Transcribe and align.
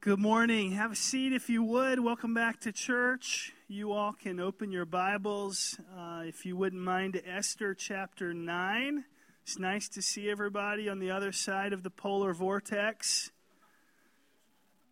Good 0.00 0.20
morning. 0.20 0.70
Have 0.72 0.92
a 0.92 0.96
seat 0.96 1.32
if 1.32 1.50
you 1.50 1.64
would. 1.64 1.98
Welcome 1.98 2.32
back 2.32 2.60
to 2.60 2.70
church. 2.70 3.52
You 3.66 3.90
all 3.90 4.12
can 4.12 4.38
open 4.38 4.70
your 4.70 4.84
Bibles, 4.84 5.76
uh, 5.98 6.22
if 6.24 6.46
you 6.46 6.56
wouldn't 6.56 6.80
mind, 6.80 7.14
to 7.14 7.28
Esther 7.28 7.74
chapter 7.74 8.32
9. 8.32 9.04
It's 9.42 9.58
nice 9.58 9.88
to 9.88 10.00
see 10.00 10.30
everybody 10.30 10.88
on 10.88 11.00
the 11.00 11.10
other 11.10 11.32
side 11.32 11.72
of 11.72 11.82
the 11.82 11.90
polar 11.90 12.32
vortex. 12.32 13.32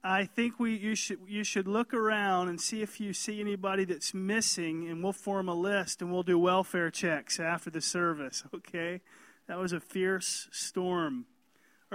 I 0.03 0.24
think 0.24 0.58
we, 0.58 0.77
you, 0.77 0.96
should, 0.96 1.20
you 1.29 1.45
should 1.45 1.68
look 1.68 1.95
around 1.95 2.48
and 2.48 2.61
see 2.61 2.82
if 2.82 2.98
you 2.98 3.12
see 3.12 3.41
anybody 3.41 3.84
that's 3.84 4.12
missing, 4.12 4.88
and 4.88 5.04
we'll 5.04 5.12
form 5.12 5.48
a 5.48 5.54
list 5.54 6.02
and 6.02 6.11
we'll 6.11 6.25
do 6.25 6.36
welfare 6.36 6.91
checks 6.91 7.38
after 7.38 7.70
the 7.70 7.80
service, 7.80 8.43
okay? 8.52 9.02
That 9.46 9.61
was 9.61 9.73
a 9.73 9.79
fierce 9.79 10.48
storm 10.50 11.27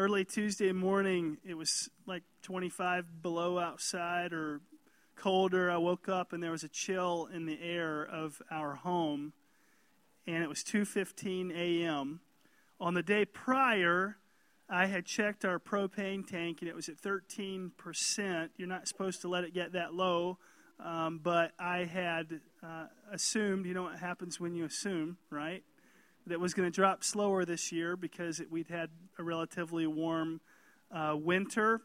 early 0.01 0.25
Tuesday 0.25 0.71
morning, 0.71 1.37
it 1.45 1.53
was 1.53 1.87
like 2.07 2.23
25 2.41 3.21
below 3.21 3.59
outside 3.59 4.33
or 4.33 4.59
colder. 5.15 5.69
I 5.69 5.77
woke 5.77 6.09
up 6.09 6.33
and 6.33 6.41
there 6.41 6.49
was 6.49 6.63
a 6.63 6.69
chill 6.69 7.29
in 7.31 7.45
the 7.45 7.61
air 7.61 8.01
of 8.03 8.41
our 8.49 8.73
home, 8.73 9.33
and 10.25 10.43
it 10.43 10.49
was 10.49 10.63
2:15 10.63 11.51
a.m. 11.51 12.19
On 12.79 12.95
the 12.95 13.03
day 13.03 13.25
prior, 13.25 14.17
I 14.67 14.87
had 14.87 15.05
checked 15.05 15.45
our 15.45 15.59
propane 15.59 16.25
tank 16.25 16.61
and 16.61 16.67
it 16.67 16.75
was 16.75 16.89
at 16.89 16.97
13%. 16.97 18.49
You're 18.57 18.67
not 18.67 18.87
supposed 18.87 19.21
to 19.21 19.27
let 19.27 19.43
it 19.43 19.53
get 19.53 19.73
that 19.73 19.93
low, 19.93 20.39
um, 20.79 21.19
but 21.21 21.51
I 21.59 21.83
had 21.83 22.39
uh, 22.63 22.87
assumed, 23.11 23.67
you 23.67 23.75
know 23.75 23.83
what 23.83 23.99
happens 23.99 24.39
when 24.39 24.55
you 24.55 24.65
assume, 24.65 25.17
right? 25.29 25.63
That 26.31 26.39
was 26.39 26.53
going 26.53 26.65
to 26.69 26.73
drop 26.73 27.03
slower 27.03 27.43
this 27.43 27.71
year 27.71 27.97
because 27.97 28.39
it, 28.39 28.49
we'd 28.49 28.69
had 28.69 28.89
a 29.19 29.23
relatively 29.23 29.85
warm 29.85 30.39
uh, 30.89 31.13
winter. 31.15 31.81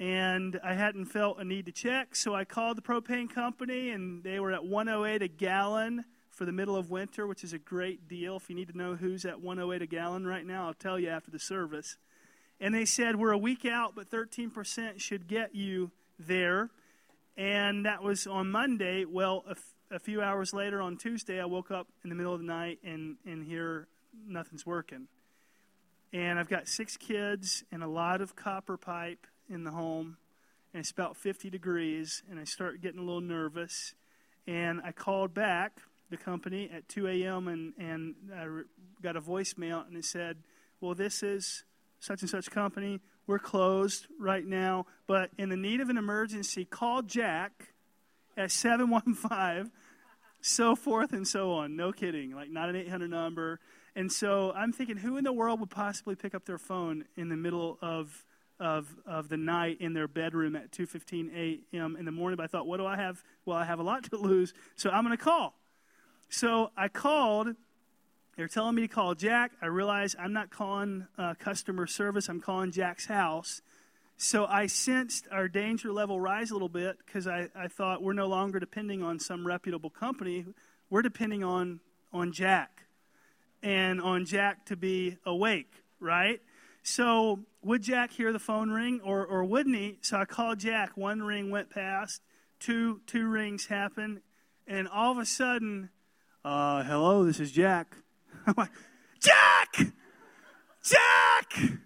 And 0.00 0.60
I 0.62 0.74
hadn't 0.74 1.06
felt 1.06 1.38
a 1.38 1.44
need 1.44 1.66
to 1.66 1.72
check, 1.72 2.14
so 2.16 2.34
I 2.34 2.44
called 2.44 2.76
the 2.76 2.82
propane 2.82 3.32
company, 3.32 3.90
and 3.90 4.22
they 4.22 4.40
were 4.40 4.52
at 4.52 4.64
108 4.64 5.22
a 5.22 5.28
gallon 5.28 6.04
for 6.30 6.44
the 6.44 6.52
middle 6.52 6.76
of 6.76 6.90
winter, 6.90 7.26
which 7.26 7.44
is 7.44 7.54
a 7.54 7.58
great 7.58 8.08
deal. 8.08 8.36
If 8.36 8.50
you 8.50 8.56
need 8.56 8.68
to 8.68 8.76
know 8.76 8.96
who's 8.96 9.24
at 9.24 9.40
108 9.40 9.80
a 9.80 9.86
gallon 9.86 10.26
right 10.26 10.44
now, 10.44 10.66
I'll 10.66 10.74
tell 10.74 10.98
you 10.98 11.08
after 11.08 11.30
the 11.30 11.38
service. 11.38 11.96
And 12.60 12.74
they 12.74 12.84
said, 12.84 13.16
We're 13.16 13.32
a 13.32 13.38
week 13.38 13.64
out, 13.64 13.94
but 13.94 14.10
13% 14.10 15.00
should 15.00 15.28
get 15.28 15.54
you 15.54 15.92
there. 16.18 16.70
And 17.36 17.86
that 17.86 18.02
was 18.02 18.26
on 18.26 18.50
Monday. 18.50 19.04
Well, 19.06 19.44
a 19.90 19.98
few 19.98 20.20
hours 20.20 20.52
later 20.52 20.82
on 20.82 20.96
Tuesday, 20.96 21.40
I 21.40 21.44
woke 21.44 21.70
up 21.70 21.86
in 22.02 22.10
the 22.10 22.16
middle 22.16 22.34
of 22.34 22.40
the 22.40 22.46
night 22.46 22.78
and, 22.84 23.16
and 23.24 23.44
here 23.44 23.86
nothing's 24.26 24.66
working. 24.66 25.08
And 26.12 26.38
I've 26.38 26.48
got 26.48 26.68
six 26.68 26.96
kids 26.96 27.64
and 27.70 27.82
a 27.82 27.88
lot 27.88 28.20
of 28.20 28.36
copper 28.36 28.76
pipe 28.76 29.26
in 29.48 29.64
the 29.64 29.70
home, 29.70 30.16
and 30.72 30.80
it's 30.80 30.90
about 30.90 31.16
50 31.16 31.50
degrees, 31.50 32.22
and 32.30 32.40
I 32.40 32.44
start 32.44 32.80
getting 32.80 32.98
a 32.98 33.02
little 33.02 33.20
nervous. 33.20 33.94
And 34.46 34.80
I 34.84 34.92
called 34.92 35.34
back 35.34 35.72
the 36.10 36.16
company 36.16 36.70
at 36.72 36.88
2 36.88 37.08
a.m. 37.08 37.48
and, 37.48 37.72
and 37.78 38.14
I 38.34 38.46
got 39.02 39.16
a 39.16 39.20
voicemail, 39.20 39.86
and 39.86 39.96
it 39.96 40.04
said, 40.04 40.38
Well, 40.80 40.94
this 40.94 41.22
is 41.22 41.64
such 42.00 42.22
and 42.22 42.30
such 42.30 42.50
company. 42.50 43.00
We're 43.26 43.38
closed 43.40 44.06
right 44.20 44.44
now, 44.44 44.86
but 45.06 45.30
in 45.36 45.48
the 45.48 45.56
need 45.56 45.80
of 45.80 45.90
an 45.90 45.98
emergency, 45.98 46.64
call 46.64 47.02
Jack 47.02 47.74
at 48.36 48.50
715, 48.50 49.70
so 50.40 50.76
forth 50.76 51.12
and 51.12 51.26
so 51.26 51.52
on. 51.52 51.76
No 51.76 51.92
kidding. 51.92 52.32
Like, 52.34 52.50
not 52.50 52.68
an 52.68 52.76
800 52.76 53.10
number. 53.10 53.60
And 53.94 54.12
so 54.12 54.52
I'm 54.52 54.72
thinking, 54.72 54.98
who 54.98 55.16
in 55.16 55.24
the 55.24 55.32
world 55.32 55.60
would 55.60 55.70
possibly 55.70 56.14
pick 56.14 56.34
up 56.34 56.44
their 56.44 56.58
phone 56.58 57.04
in 57.16 57.28
the 57.28 57.36
middle 57.36 57.78
of 57.80 58.24
of 58.58 58.88
of 59.04 59.28
the 59.28 59.36
night 59.36 59.78
in 59.80 59.92
their 59.92 60.08
bedroom 60.08 60.56
at 60.56 60.70
2:15 60.70 61.30
a.m. 61.74 61.96
in 61.96 62.04
the 62.04 62.12
morning? 62.12 62.36
But 62.36 62.44
I 62.44 62.46
thought, 62.46 62.66
what 62.66 62.76
do 62.76 62.86
I 62.86 62.96
have? 62.96 63.22
Well, 63.46 63.56
I 63.56 63.64
have 63.64 63.78
a 63.78 63.82
lot 63.82 64.04
to 64.04 64.16
lose, 64.16 64.52
so 64.76 64.90
I'm 64.90 65.04
going 65.04 65.16
to 65.16 65.22
call. 65.22 65.54
So 66.28 66.70
I 66.76 66.88
called. 66.88 67.48
They're 68.36 68.48
telling 68.48 68.74
me 68.74 68.82
to 68.82 68.88
call 68.88 69.14
Jack. 69.14 69.52
I 69.62 69.66
realize 69.66 70.14
I'm 70.18 70.34
not 70.34 70.50
calling 70.50 71.06
uh, 71.16 71.32
customer 71.38 71.86
service. 71.86 72.28
I'm 72.28 72.42
calling 72.42 72.70
Jack's 72.70 73.06
house. 73.06 73.62
So 74.18 74.46
I 74.46 74.66
sensed 74.66 75.26
our 75.30 75.46
danger 75.46 75.92
level 75.92 76.18
rise 76.18 76.50
a 76.50 76.54
little 76.54 76.70
bit 76.70 76.96
because 77.04 77.26
I, 77.26 77.48
I 77.54 77.68
thought 77.68 78.02
we're 78.02 78.14
no 78.14 78.26
longer 78.26 78.58
depending 78.58 79.02
on 79.02 79.18
some 79.18 79.46
reputable 79.46 79.90
company. 79.90 80.46
We're 80.88 81.02
depending 81.02 81.44
on, 81.44 81.80
on 82.12 82.32
Jack 82.32 82.84
and 83.62 84.00
on 84.00 84.24
Jack 84.24 84.66
to 84.66 84.76
be 84.76 85.18
awake, 85.26 85.70
right? 86.00 86.40
So 86.82 87.40
would 87.62 87.82
Jack 87.82 88.12
hear 88.12 88.32
the 88.32 88.38
phone 88.38 88.70
ring 88.70 89.00
or, 89.04 89.26
or 89.26 89.44
wouldn't 89.44 89.76
he? 89.76 89.98
So 90.00 90.16
I 90.16 90.24
called 90.24 90.60
Jack. 90.60 90.96
One 90.96 91.22
ring 91.22 91.50
went 91.50 91.68
past, 91.68 92.22
two, 92.58 93.02
two 93.06 93.26
rings 93.26 93.66
happened, 93.66 94.20
and 94.66 94.88
all 94.88 95.12
of 95.12 95.18
a 95.18 95.26
sudden, 95.26 95.90
uh, 96.44 96.84
hello, 96.84 97.24
this 97.24 97.38
is 97.38 97.52
Jack. 97.52 97.96
I'm 98.46 98.54
like, 98.56 98.70
Jack! 99.20 99.92
Jack! 100.82 101.80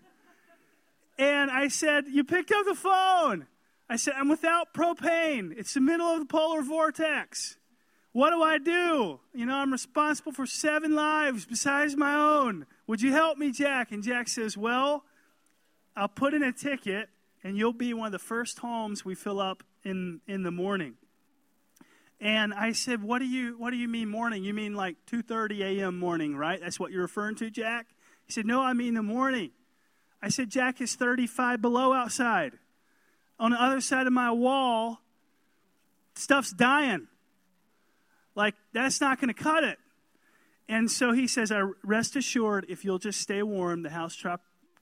And 1.21 1.51
I 1.51 1.69
said, 1.69 2.07
You 2.09 2.25
picked 2.25 2.51
up 2.51 2.65
the 2.65 2.75
phone. 2.75 3.47
I 3.91 3.97
said, 3.97 4.15
I'm 4.17 4.29
without 4.29 4.73
propane. 4.73 5.53
It's 5.57 5.75
the 5.75 5.81
middle 5.81 6.07
of 6.07 6.21
the 6.21 6.25
polar 6.25 6.63
vortex. 6.63 7.59
What 8.13 8.31
do 8.31 8.43
I 8.43 8.57
do? 8.59 9.21
You 9.35 9.47
know, 9.47 9.55
I'm 9.55 9.71
responsible 9.71 10.33
for 10.33 10.47
seven 10.47 10.95
lives 10.95 11.45
besides 11.45 11.95
my 11.95 12.15
own. 12.15 12.67
Would 12.87 13.03
you 13.03 13.13
help 13.13 13.37
me, 13.37 13.53
Jack? 13.53 13.93
And 13.93 14.03
Jack 14.03 14.29
says, 14.29 14.57
Well, 14.57 15.05
I'll 15.95 16.09
put 16.09 16.33
in 16.33 16.43
a 16.43 16.53
ticket 16.53 17.11
and 17.45 17.57
you'll 17.57 17.75
be 17.75 17.93
one 17.93 18.07
of 18.07 18.13
the 18.13 18.19
first 18.19 18.59
homes 18.61 19.05
we 19.05 19.15
fill 19.15 19.41
up 19.41 19.63
in, 19.85 20.23
in 20.27 20.43
the 20.43 20.51
morning. 20.51 20.95
And 22.19 22.55
I 22.55 22.73
said, 22.73 23.03
what 23.03 23.19
do 23.19 23.27
you 23.27 23.57
what 23.59 23.71
do 23.71 23.77
you 23.77 23.89
mean 23.89 24.09
morning? 24.09 24.45
You 24.45 24.53
mean 24.53 24.75
like 24.75 24.97
2:30 25.11 25.81
a.m. 25.81 25.99
morning, 25.99 26.37
right? 26.37 26.61
That's 26.61 26.79
what 26.79 26.93
you're 26.93 27.03
referring 27.03 27.37
to, 27.37 27.51
Jack? 27.51 27.87
He 28.27 28.33
said, 28.33 28.45
No, 28.47 28.63
I 28.63 28.75
mean 28.75 28.95
the 28.95 29.03
morning. 29.03 29.51
I 30.23 30.29
said, 30.29 30.51
Jack, 30.51 30.81
it's 30.81 30.95
35 30.95 31.63
below 31.63 31.93
outside. 31.93 32.53
On 33.39 33.53
the 33.53 33.63
other 33.63 33.81
side 33.81 34.07
of 34.07 34.13
my 34.13 34.31
wall, 34.31 35.01
stuff's 36.15 36.53
dying. 36.53 37.09
Like, 38.35 38.55
that's 38.73 39.01
not 39.01 39.21
going 39.21 39.33
to 39.33 39.43
cut 39.43 39.65
it. 39.65 39.79
And 40.69 40.91
so 40.91 41.13
he 41.13 41.27
says, 41.27 41.51
I 41.51 41.63
rest 41.83 42.17
assured, 42.17 42.67
if 42.69 42.85
you'll 42.85 42.99
just 42.99 43.21
stay 43.21 43.43
warm, 43.43 43.83
the 43.83 43.91
house 43.91 44.17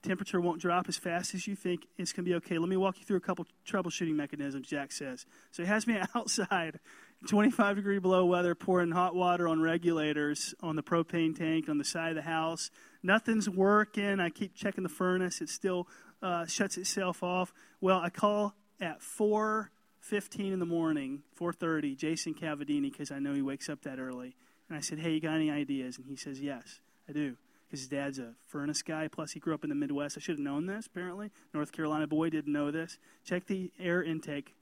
temperature 0.03 0.39
won't 0.39 0.61
drop 0.61 0.87
as 0.87 0.97
fast 0.97 1.33
as 1.33 1.47
you 1.47 1.55
think. 1.55 1.87
It's 1.97 2.13
going 2.13 2.25
to 2.25 2.29
be 2.29 2.35
okay. 2.35 2.57
Let 2.57 2.69
me 2.69 2.77
walk 2.77 2.99
you 2.99 3.05
through 3.05 3.17
a 3.17 3.21
couple 3.21 3.47
troubleshooting 3.67 4.13
mechanisms, 4.13 4.67
Jack 4.67 4.91
says. 4.91 5.25
So 5.51 5.63
he 5.63 5.67
has 5.67 5.87
me 5.87 5.99
outside, 6.15 6.79
25 7.27 7.75
degree 7.75 7.99
below 7.99 8.25
weather, 8.25 8.55
pouring 8.55 8.91
hot 8.91 9.13
water 9.13 9.47
on 9.47 9.61
regulators 9.61 10.53
on 10.61 10.75
the 10.75 10.83
propane 10.83 11.37
tank 11.37 11.67
on 11.67 11.77
the 11.77 11.83
side 11.83 12.09
of 12.09 12.15
the 12.15 12.21
house 12.21 12.71
nothing's 13.03 13.49
working. 13.49 14.19
I 14.19 14.29
keep 14.29 14.55
checking 14.55 14.83
the 14.83 14.89
furnace. 14.89 15.41
It 15.41 15.49
still 15.49 15.87
uh, 16.21 16.45
shuts 16.45 16.77
itself 16.77 17.23
off. 17.23 17.53
Well, 17.81 17.99
I 17.99 18.09
call 18.09 18.55
at 18.81 18.99
4.15 19.01 20.53
in 20.53 20.59
the 20.59 20.65
morning, 20.65 21.23
4.30, 21.39 21.97
Jason 21.97 22.33
Cavadini, 22.33 22.91
because 22.91 23.11
I 23.11 23.19
know 23.19 23.33
he 23.33 23.41
wakes 23.41 23.69
up 23.69 23.81
that 23.83 23.99
early. 23.99 24.35
And 24.67 24.77
I 24.77 24.81
said, 24.81 24.99
hey, 24.99 25.11
you 25.11 25.21
got 25.21 25.35
any 25.35 25.49
ideas? 25.49 25.97
And 25.97 26.05
he 26.05 26.15
says, 26.15 26.39
yes, 26.39 26.81
I 27.07 27.13
do. 27.13 27.35
Because 27.67 27.81
his 27.81 27.89
dad's 27.89 28.19
a 28.19 28.33
furnace 28.47 28.81
guy. 28.81 29.07
Plus, 29.07 29.31
he 29.31 29.39
grew 29.39 29.53
up 29.53 29.63
in 29.63 29.69
the 29.69 29.75
Midwest. 29.75 30.17
I 30.17 30.21
should 30.21 30.35
have 30.35 30.43
known 30.43 30.65
this, 30.65 30.87
apparently. 30.87 31.31
North 31.53 31.71
Carolina 31.71 32.07
boy 32.07 32.29
didn't 32.29 32.51
know 32.51 32.71
this. 32.71 32.97
Check 33.23 33.45
the 33.45 33.71
air 33.79 34.01
intake 34.01 34.55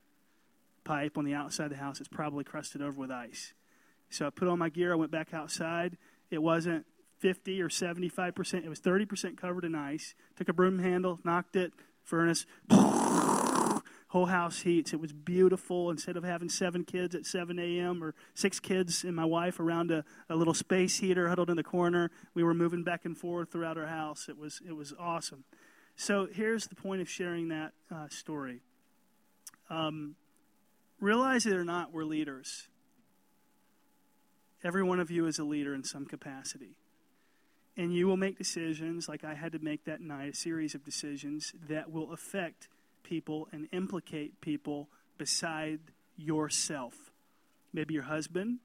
pipe 0.88 1.18
on 1.18 1.26
the 1.26 1.34
outside 1.34 1.66
of 1.66 1.72
the 1.72 1.78
house. 1.78 2.00
It's 2.00 2.08
probably 2.08 2.44
crusted 2.44 2.82
over 2.82 3.00
with 3.00 3.12
ice. 3.12 3.54
So 4.10 4.26
I 4.26 4.30
put 4.30 4.48
on 4.48 4.58
my 4.58 4.70
gear. 4.70 4.94
I 4.94 4.96
went 4.96 5.12
back 5.12 5.34
outside. 5.34 5.98
It 6.32 6.42
wasn't 6.42 6.86
50 7.20 7.62
or 7.62 7.70
75%. 7.70 8.66
It 8.66 8.70
was 8.70 8.80
30% 8.80 9.38
covered 9.38 9.66
in 9.66 9.76
ice. 9.76 10.16
Took 10.38 10.50
a 10.50 10.54
broom 10.54 10.80
handle, 10.80 11.20
knocked 11.24 11.56
it, 11.58 11.74
furnace, 12.04 12.46
whole 12.70 14.28
house 14.28 14.62
heats. 14.62 14.94
It 14.94 15.02
was 15.02 15.12
beautiful. 15.12 15.90
Instead 15.92 16.16
of 16.16 16.24
having 16.24 16.48
seven 16.48 16.86
kids 16.86 17.16
at 17.16 17.26
7 17.26 17.60
a.m. 17.60 18.02
or 18.02 18.16
six 18.34 18.60
kids 18.60 19.04
and 19.04 19.16
my 19.16 19.26
wife 19.26 19.60
around 19.60 19.92
a, 19.92 20.06
a 20.30 20.36
little 20.36 20.54
space 20.54 21.00
heater 21.00 21.28
huddled 21.28 21.50
in 21.50 21.58
the 21.58 21.64
corner, 21.64 22.12
we 22.34 22.44
were 22.44 22.54
moving 22.54 22.84
back 22.84 23.04
and 23.04 23.18
forth 23.18 23.52
throughout 23.52 23.78
our 23.78 23.88
house. 23.88 24.28
It 24.30 24.38
was, 24.38 24.62
it 24.66 24.74
was 24.74 24.94
awesome. 24.98 25.44
So 25.98 26.28
here's 26.32 26.68
the 26.68 26.76
point 26.76 27.02
of 27.02 27.10
sharing 27.10 27.50
that 27.50 27.74
uh, 27.92 28.08
story. 28.08 28.62
Um, 29.70 30.16
realize 31.00 31.46
it 31.46 31.54
or 31.54 31.64
not, 31.64 31.94
we're 31.94 32.04
leaders. 32.04 32.68
Every 34.64 34.84
one 34.84 35.00
of 35.00 35.12
you 35.12 35.28
is 35.28 35.40
a 35.40 35.44
leader 35.44 35.74
in 35.74 35.84
some 35.84 36.06
capacity 36.06 36.78
and 37.78 37.94
you 37.94 38.08
will 38.08 38.18
make 38.18 38.38
decisions 38.38 39.08
like 39.08 39.24
I 39.24 39.36
had 39.36 39.52
to 39.52 39.60
make 39.60 39.86
that 39.86 40.02
night, 40.02 40.34
a 40.34 40.36
series 40.36 40.74
of 40.74 40.84
decisions 40.84 41.54
that 41.70 41.92
will 41.92 42.12
affect 42.12 42.68
people 43.04 43.48
and 43.52 43.68
implicate 43.72 44.42
people 44.42 44.90
beside 45.18 45.80
yourself. 46.18 47.12
Maybe 47.72 47.94
your 47.94 48.04
husband, 48.04 48.60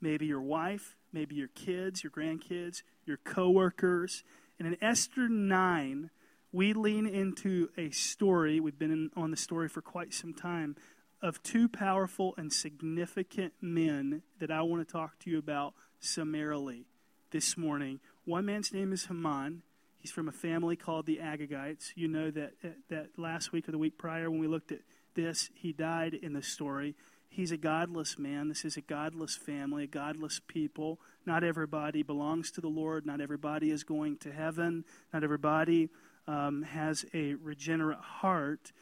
maybe 0.00 0.24
your 0.24 0.40
wife, 0.40 0.96
maybe 1.12 1.34
your 1.34 1.48
kids, 1.48 2.02
your 2.02 2.10
grandkids, 2.10 2.82
your 3.04 3.18
coworkers. 3.18 4.24
And 4.58 4.66
in 4.66 4.82
Esther 4.82 5.28
9, 5.28 6.10
we 6.50 6.72
lean 6.72 7.06
into 7.06 7.68
a 7.76 7.90
story, 7.90 8.60
we've 8.60 8.78
been 8.78 8.92
in, 8.92 9.10
on 9.14 9.30
the 9.30 9.36
story 9.36 9.68
for 9.68 9.82
quite 9.82 10.14
some 10.14 10.32
time, 10.32 10.76
of 11.24 11.42
two 11.42 11.66
powerful 11.70 12.34
and 12.36 12.52
significant 12.52 13.54
men 13.58 14.20
that 14.40 14.50
I 14.50 14.60
want 14.60 14.86
to 14.86 14.92
talk 14.92 15.18
to 15.20 15.30
you 15.30 15.38
about 15.38 15.72
summarily 15.98 16.84
this 17.30 17.56
morning. 17.56 17.98
One 18.26 18.44
man's 18.44 18.74
name 18.74 18.92
is 18.92 19.06
Haman. 19.06 19.62
He's 19.98 20.10
from 20.10 20.28
a 20.28 20.32
family 20.32 20.76
called 20.76 21.06
the 21.06 21.20
Agagites. 21.22 21.92
You 21.96 22.08
know 22.08 22.30
that, 22.30 22.52
that 22.90 23.08
last 23.16 23.52
week 23.52 23.66
or 23.66 23.72
the 23.72 23.78
week 23.78 23.96
prior 23.96 24.30
when 24.30 24.38
we 24.38 24.46
looked 24.46 24.70
at 24.70 24.80
this, 25.14 25.48
he 25.54 25.72
died 25.72 26.12
in 26.12 26.34
the 26.34 26.42
story. 26.42 26.94
He's 27.30 27.52
a 27.52 27.56
godless 27.56 28.18
man. 28.18 28.48
This 28.48 28.66
is 28.66 28.76
a 28.76 28.82
godless 28.82 29.34
family, 29.34 29.84
a 29.84 29.86
godless 29.86 30.42
people. 30.46 31.00
Not 31.24 31.42
everybody 31.42 32.02
belongs 32.02 32.50
to 32.50 32.60
the 32.60 32.68
Lord. 32.68 33.06
Not 33.06 33.22
everybody 33.22 33.70
is 33.70 33.82
going 33.82 34.18
to 34.18 34.30
heaven. 34.30 34.84
Not 35.10 35.24
everybody 35.24 35.88
um, 36.28 36.64
has 36.64 37.06
a 37.14 37.32
regenerate 37.36 37.98
heart. 37.98 38.72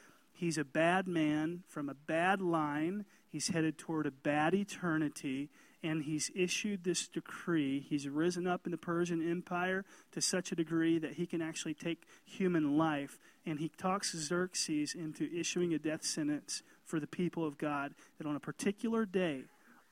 He's 0.42 0.58
a 0.58 0.64
bad 0.64 1.06
man 1.06 1.62
from 1.68 1.88
a 1.88 1.94
bad 1.94 2.42
line. 2.42 3.04
He's 3.28 3.50
headed 3.50 3.78
toward 3.78 4.06
a 4.06 4.10
bad 4.10 4.54
eternity, 4.54 5.50
and 5.84 6.02
he's 6.02 6.32
issued 6.34 6.82
this 6.82 7.06
decree. 7.06 7.78
He's 7.78 8.08
risen 8.08 8.48
up 8.48 8.62
in 8.64 8.72
the 8.72 8.76
Persian 8.76 9.22
Empire 9.30 9.84
to 10.10 10.20
such 10.20 10.50
a 10.50 10.56
degree 10.56 10.98
that 10.98 11.12
he 11.12 11.26
can 11.26 11.40
actually 11.40 11.74
take 11.74 12.08
human 12.24 12.76
life. 12.76 13.20
And 13.46 13.60
he 13.60 13.68
talks 13.68 14.16
Xerxes 14.16 14.96
into 14.96 15.32
issuing 15.32 15.74
a 15.74 15.78
death 15.78 16.04
sentence 16.04 16.64
for 16.84 16.98
the 16.98 17.06
people 17.06 17.46
of 17.46 17.56
God 17.56 17.94
that 18.18 18.26
on 18.26 18.34
a 18.34 18.40
particular 18.40 19.06
day, 19.06 19.44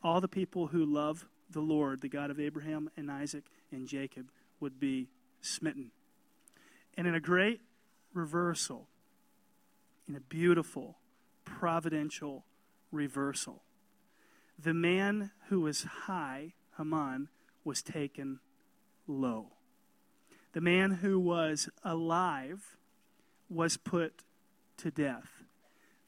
all 0.02 0.20
the 0.20 0.26
people 0.26 0.66
who 0.66 0.84
love 0.84 1.26
the 1.48 1.60
Lord, 1.60 2.00
the 2.00 2.08
God 2.08 2.32
of 2.32 2.40
Abraham 2.40 2.90
and 2.96 3.08
Isaac 3.08 3.44
and 3.70 3.86
Jacob, 3.86 4.32
would 4.58 4.80
be 4.80 5.10
smitten. 5.42 5.92
And 6.96 7.06
in 7.06 7.14
a 7.14 7.20
great 7.20 7.60
reversal, 8.12 8.88
in 10.10 10.16
a 10.16 10.20
beautiful, 10.20 10.98
providential 11.44 12.44
reversal, 12.90 13.62
the 14.58 14.74
man 14.74 15.30
who 15.48 15.60
was 15.60 15.84
high, 15.84 16.52
Haman, 16.76 17.28
was 17.62 17.80
taken 17.80 18.40
low. 19.06 19.52
The 20.52 20.60
man 20.60 20.90
who 20.90 21.20
was 21.20 21.68
alive 21.84 22.76
was 23.48 23.76
put 23.76 24.24
to 24.78 24.90
death. 24.90 25.44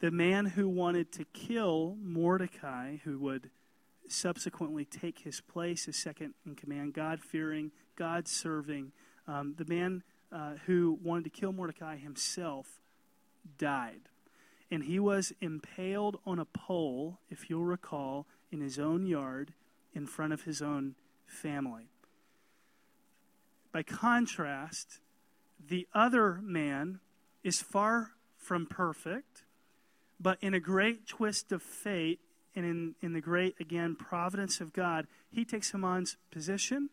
The 0.01 0.11
man 0.11 0.47
who 0.47 0.67
wanted 0.67 1.13
to 1.13 1.23
kill 1.23 1.95
Mordecai, 2.03 2.97
who 3.05 3.17
would 3.19 3.51
subsequently 4.09 4.83
take 4.83 5.19
his 5.19 5.39
place 5.39 5.87
as 5.87 5.95
second 5.95 6.33
in 6.45 6.55
command, 6.55 6.93
God 6.93 7.21
fearing, 7.21 7.71
God 7.95 8.27
serving, 8.27 8.91
um, 9.29 9.55
the 9.57 9.65
man 9.73 10.03
uh, 10.29 10.55
who 10.65 10.99
wanted 11.01 11.23
to 11.23 11.29
kill 11.29 11.53
Mordecai 11.53 11.95
himself 11.95 12.81
died. 13.57 14.09
And 14.71 14.83
he 14.83 14.99
was 14.99 15.33
impaled 15.41 16.19
on 16.25 16.39
a 16.39 16.45
pole, 16.45 17.19
if 17.29 17.49
you'll 17.49 17.63
recall, 17.63 18.25
in 18.51 18.61
his 18.61 18.79
own 18.79 19.05
yard 19.05 19.53
in 19.93 20.07
front 20.07 20.33
of 20.33 20.43
his 20.43 20.61
own 20.61 20.95
family. 21.25 21.89
By 23.71 23.83
contrast, 23.83 24.99
the 25.59 25.87
other 25.93 26.39
man 26.41 26.99
is 27.43 27.61
far 27.61 28.11
from 28.37 28.65
perfect, 28.65 29.43
but 30.19 30.37
in 30.41 30.53
a 30.53 30.59
great 30.59 31.07
twist 31.07 31.51
of 31.51 31.61
fate 31.61 32.19
and 32.55 32.65
in, 32.65 32.95
in 33.01 33.13
the 33.13 33.21
great, 33.21 33.55
again, 33.59 33.95
providence 33.95 34.61
of 34.61 34.73
God, 34.73 35.07
he 35.31 35.43
takes 35.43 35.71
Haman's 35.71 36.17
position 36.31 36.89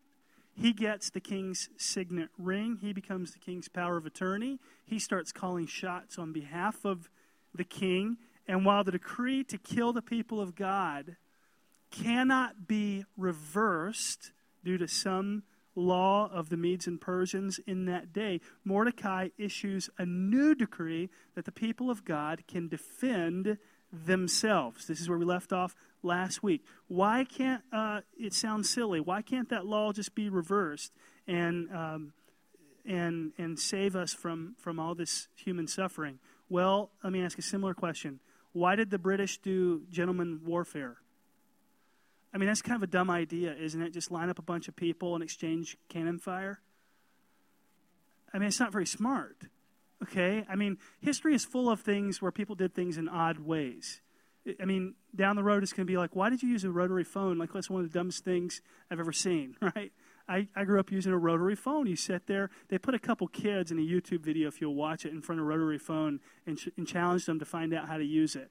he 0.60 0.74
gets 0.74 1.08
the 1.08 1.20
king's 1.20 1.70
signet 1.78 2.28
ring. 2.38 2.78
He 2.82 2.92
becomes 2.92 3.32
the 3.32 3.38
king's 3.38 3.68
power 3.68 3.96
of 3.96 4.04
attorney. 4.04 4.60
He 4.84 4.98
starts 4.98 5.32
calling 5.32 5.66
shots 5.66 6.18
on 6.18 6.32
behalf 6.32 6.84
of 6.84 7.08
the 7.54 7.64
king. 7.64 8.18
And 8.46 8.66
while 8.66 8.84
the 8.84 8.92
decree 8.92 9.42
to 9.44 9.56
kill 9.56 9.94
the 9.94 10.02
people 10.02 10.38
of 10.38 10.54
God 10.54 11.16
cannot 11.90 12.68
be 12.68 13.06
reversed 13.16 14.32
due 14.62 14.76
to 14.76 14.86
some 14.86 15.44
law 15.74 16.28
of 16.30 16.50
the 16.50 16.58
Medes 16.58 16.86
and 16.86 17.00
Persians 17.00 17.58
in 17.66 17.86
that 17.86 18.12
day, 18.12 18.40
Mordecai 18.62 19.28
issues 19.38 19.88
a 19.96 20.04
new 20.04 20.54
decree 20.54 21.08
that 21.36 21.46
the 21.46 21.52
people 21.52 21.90
of 21.90 22.04
God 22.04 22.42
can 22.46 22.68
defend 22.68 23.56
themselves. 23.90 24.86
This 24.86 25.00
is 25.00 25.08
where 25.08 25.18
we 25.18 25.24
left 25.24 25.54
off 25.54 25.74
last 26.02 26.42
week. 26.42 26.64
Why 26.88 27.24
can't 27.24 27.62
uh, 27.72 28.00
it 28.18 28.34
sound 28.34 28.66
silly? 28.66 29.00
Why 29.00 29.22
can't 29.22 29.48
that 29.50 29.66
law 29.66 29.92
just 29.92 30.14
be 30.14 30.28
reversed 30.28 30.92
and 31.26 31.70
um, 31.72 32.12
and 32.86 33.32
and 33.38 33.58
save 33.58 33.96
us 33.96 34.12
from 34.12 34.54
from 34.58 34.78
all 34.78 34.94
this 34.94 35.28
human 35.34 35.66
suffering? 35.66 36.18
Well, 36.48 36.90
let 37.02 37.12
me 37.12 37.22
ask 37.22 37.38
a 37.38 37.42
similar 37.42 37.74
question. 37.74 38.20
Why 38.52 38.74
did 38.74 38.90
the 38.90 38.98
British 38.98 39.38
do 39.38 39.82
gentleman 39.90 40.40
warfare? 40.44 40.96
I 42.32 42.38
mean, 42.38 42.48
that's 42.48 42.62
kind 42.62 42.76
of 42.76 42.82
a 42.82 42.90
dumb 42.90 43.10
idea, 43.10 43.54
isn't 43.54 43.80
it? 43.80 43.92
Just 43.92 44.10
line 44.10 44.28
up 44.30 44.38
a 44.38 44.42
bunch 44.42 44.68
of 44.68 44.76
people 44.76 45.14
and 45.14 45.22
exchange 45.22 45.76
cannon 45.88 46.18
fire. 46.18 46.60
I 48.32 48.38
mean, 48.38 48.48
it's 48.48 48.60
not 48.60 48.72
very 48.72 48.86
smart. 48.86 49.36
Okay? 50.02 50.44
I 50.48 50.56
mean, 50.56 50.78
history 51.00 51.34
is 51.34 51.44
full 51.44 51.68
of 51.68 51.80
things 51.80 52.22
where 52.22 52.30
people 52.30 52.54
did 52.54 52.74
things 52.74 52.96
in 52.96 53.08
odd 53.08 53.38
ways. 53.38 54.00
I 54.60 54.64
mean, 54.64 54.94
down 55.14 55.36
the 55.36 55.42
road, 55.42 55.62
it's 55.62 55.72
going 55.72 55.86
to 55.86 55.90
be 55.90 55.96
like, 55.96 56.14
why 56.14 56.30
did 56.30 56.42
you 56.42 56.48
use 56.48 56.64
a 56.64 56.70
rotary 56.70 57.04
phone? 57.04 57.38
Like, 57.38 57.52
that's 57.52 57.70
one 57.70 57.84
of 57.84 57.92
the 57.92 57.98
dumbest 57.98 58.24
things 58.24 58.62
I've 58.90 59.00
ever 59.00 59.12
seen, 59.12 59.56
right? 59.76 59.92
I, 60.28 60.46
I 60.54 60.64
grew 60.64 60.78
up 60.78 60.92
using 60.92 61.12
a 61.12 61.18
rotary 61.18 61.56
phone. 61.56 61.86
You 61.86 61.96
sit 61.96 62.26
there, 62.26 62.50
they 62.68 62.78
put 62.78 62.94
a 62.94 62.98
couple 62.98 63.26
kids 63.26 63.72
in 63.72 63.78
a 63.78 63.82
YouTube 63.82 64.20
video, 64.20 64.48
if 64.48 64.60
you'll 64.60 64.76
watch 64.76 65.04
it, 65.04 65.12
in 65.12 65.20
front 65.20 65.40
of 65.40 65.46
a 65.46 65.48
rotary 65.48 65.78
phone 65.78 66.20
and, 66.46 66.56
ch- 66.56 66.68
and 66.76 66.86
challenged 66.86 67.26
them 67.26 67.40
to 67.40 67.44
find 67.44 67.74
out 67.74 67.88
how 67.88 67.96
to 67.96 68.04
use 68.04 68.36
it. 68.36 68.50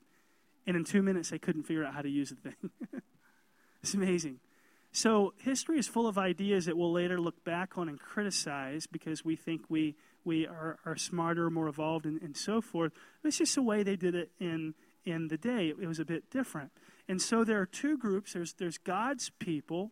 And 0.67 0.75
in 0.75 0.83
two 0.83 1.01
minutes, 1.01 1.29
they 1.29 1.39
couldn't 1.39 1.63
figure 1.63 1.85
out 1.85 1.93
how 1.93 2.01
to 2.01 2.09
use 2.09 2.29
the 2.31 2.35
thing. 2.35 2.69
it's 3.81 3.93
amazing. 3.93 4.39
So, 4.91 5.33
history 5.37 5.77
is 5.77 5.87
full 5.87 6.07
of 6.07 6.17
ideas 6.17 6.65
that 6.65 6.75
we'll 6.75 6.91
later 6.91 7.19
look 7.19 7.43
back 7.43 7.77
on 7.77 7.87
and 7.87 7.99
criticize 7.99 8.87
because 8.87 9.23
we 9.23 9.35
think 9.35 9.61
we, 9.69 9.95
we 10.25 10.47
are, 10.47 10.79
are 10.83 10.95
smarter, 10.97 11.49
more 11.49 11.67
evolved, 11.67 12.05
and, 12.05 12.19
and 12.21 12.35
so 12.35 12.59
forth. 12.59 12.91
It's 13.23 13.37
just 13.37 13.55
the 13.55 13.61
way 13.61 13.83
they 13.83 13.95
did 13.95 14.15
it 14.15 14.31
in 14.39 14.73
in 15.05 15.27
the 15.27 15.37
day. 15.37 15.69
It 15.69 15.87
was 15.87 15.99
a 15.99 16.05
bit 16.05 16.29
different. 16.29 16.71
And 17.07 17.21
so 17.21 17.43
there 17.43 17.59
are 17.59 17.65
two 17.65 17.97
groups 17.97 18.33
there's, 18.33 18.53
there's 18.53 18.77
God's 18.77 19.31
people 19.39 19.91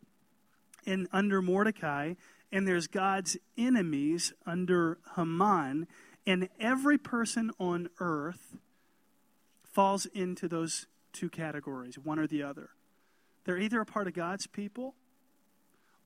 in, 0.85 1.07
under 1.11 1.41
Mordecai, 1.41 2.13
and 2.51 2.67
there's 2.67 2.87
God's 2.87 3.37
enemies 3.57 4.33
under 4.45 4.99
Haman. 5.15 5.87
And 6.25 6.49
every 6.59 6.97
person 6.97 7.51
on 7.59 7.89
earth 7.99 8.55
falls 9.63 10.05
into 10.07 10.47
those 10.47 10.87
two 11.13 11.29
categories, 11.29 11.97
one 11.97 12.19
or 12.19 12.27
the 12.27 12.43
other. 12.43 12.69
They're 13.45 13.57
either 13.57 13.81
a 13.81 13.85
part 13.85 14.07
of 14.07 14.13
God's 14.13 14.45
people 14.45 14.95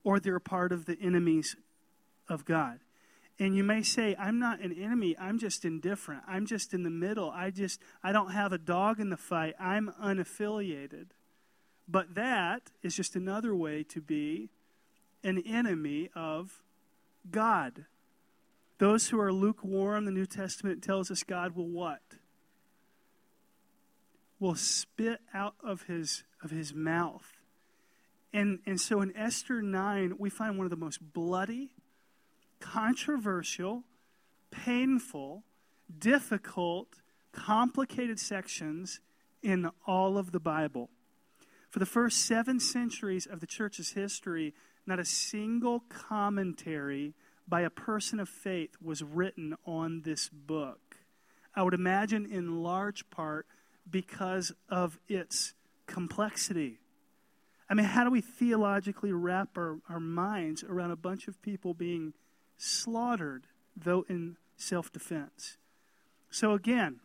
or 0.04 0.20
they're 0.20 0.36
a 0.36 0.42
part 0.42 0.72
of 0.72 0.86
the 0.86 0.98
enemies 1.02 1.56
of 2.30 2.46
God. 2.46 2.80
And 3.42 3.56
you 3.56 3.64
may 3.64 3.82
say, 3.82 4.16
I'm 4.20 4.38
not 4.38 4.60
an 4.60 4.72
enemy. 4.72 5.16
I'm 5.20 5.40
just 5.40 5.66
indifferent. 5.66 6.22
I'm 6.28 6.46
just 6.46 6.76
in 6.76 6.84
the 6.84 6.92
middle. 6.92 7.32
I 7.32 7.50
just, 7.50 7.82
I 8.04 8.12
don't 8.12 8.34
have 8.34 8.54
a 8.54 8.60
dog 8.60 9.00
in 9.00 9.10
the 9.10 9.18
fight. 9.18 9.56
I'm 9.60 9.92
unaffiliated. 10.00 11.08
But 11.88 12.14
that 12.14 12.70
is 12.84 12.96
just 12.96 13.16
another 13.16 13.56
way 13.56 13.82
to 13.90 14.00
be 14.00 14.52
an 15.24 15.40
enemy 15.40 16.12
of 16.14 16.62
God. 17.32 17.86
Those 18.78 19.08
who 19.08 19.20
are 19.20 19.34
lukewarm, 19.34 20.06
the 20.06 20.12
New 20.12 20.28
Testament 20.28 20.84
tells 20.84 21.10
us 21.10 21.24
God 21.24 21.56
will 21.56 21.68
what? 21.68 22.04
Will 24.40 24.54
spit 24.54 25.20
out 25.34 25.56
of 25.64 25.82
his, 25.88 26.26
of 26.44 26.52
his 26.52 26.76
mouth. 26.76 27.40
And, 28.32 28.60
and 28.68 28.80
so 28.80 29.02
in 29.02 29.18
Esther 29.18 29.64
9, 29.64 30.18
we 30.20 30.30
find 30.30 30.60
one 30.60 30.68
of 30.68 30.72
the 30.72 30.78
most 30.78 31.00
bloody, 31.02 31.72
controversial, 32.62 33.84
painful, 34.52 35.44
difficult, 35.98 36.88
complicated 37.34 38.20
sections 38.20 39.00
in 39.42 39.70
all 39.86 40.18
of 40.18 40.32
the 40.32 40.40
Bible. 40.40 40.90
For 41.70 41.80
the 41.80 41.86
first 41.86 42.26
seven 42.26 42.60
centuries 42.60 43.26
of 43.26 43.40
the 43.40 43.48
church's 43.48 43.92
history, 43.92 44.54
not 44.86 45.00
a 45.00 45.06
single 45.06 45.82
commentary 45.90 47.14
by 47.48 47.62
a 47.62 47.70
person 47.70 48.20
of 48.20 48.30
faith 48.30 48.76
was 48.82 49.04
written 49.04 49.56
on 49.66 50.02
this 50.02 50.30
book. 50.30 50.98
I 51.56 51.64
would 51.64 51.74
imagine 51.74 52.26
in 52.26 52.64
large 52.64 53.10
part 53.10 53.46
because 53.90 54.54
of 54.70 55.00
its 55.08 55.54
complexity. 55.86 56.80
I 57.70 57.74
mean, 57.74 57.86
how 57.86 58.04
do 58.04 58.12
we 58.12 58.22
theologically 58.22 59.12
wrap 59.12 59.58
our, 59.58 59.80
our 59.90 60.00
minds 60.00 60.64
around 60.64 60.92
a 60.92 60.96
bunch 60.96 61.28
of 61.28 61.42
people 61.42 61.74
being 61.74 62.14
slaughtered, 62.62 63.48
though 63.76 64.06
in 64.08 64.38
self 64.56 64.92
defense. 64.92 65.58
So 66.30 66.54
again, 66.54 67.00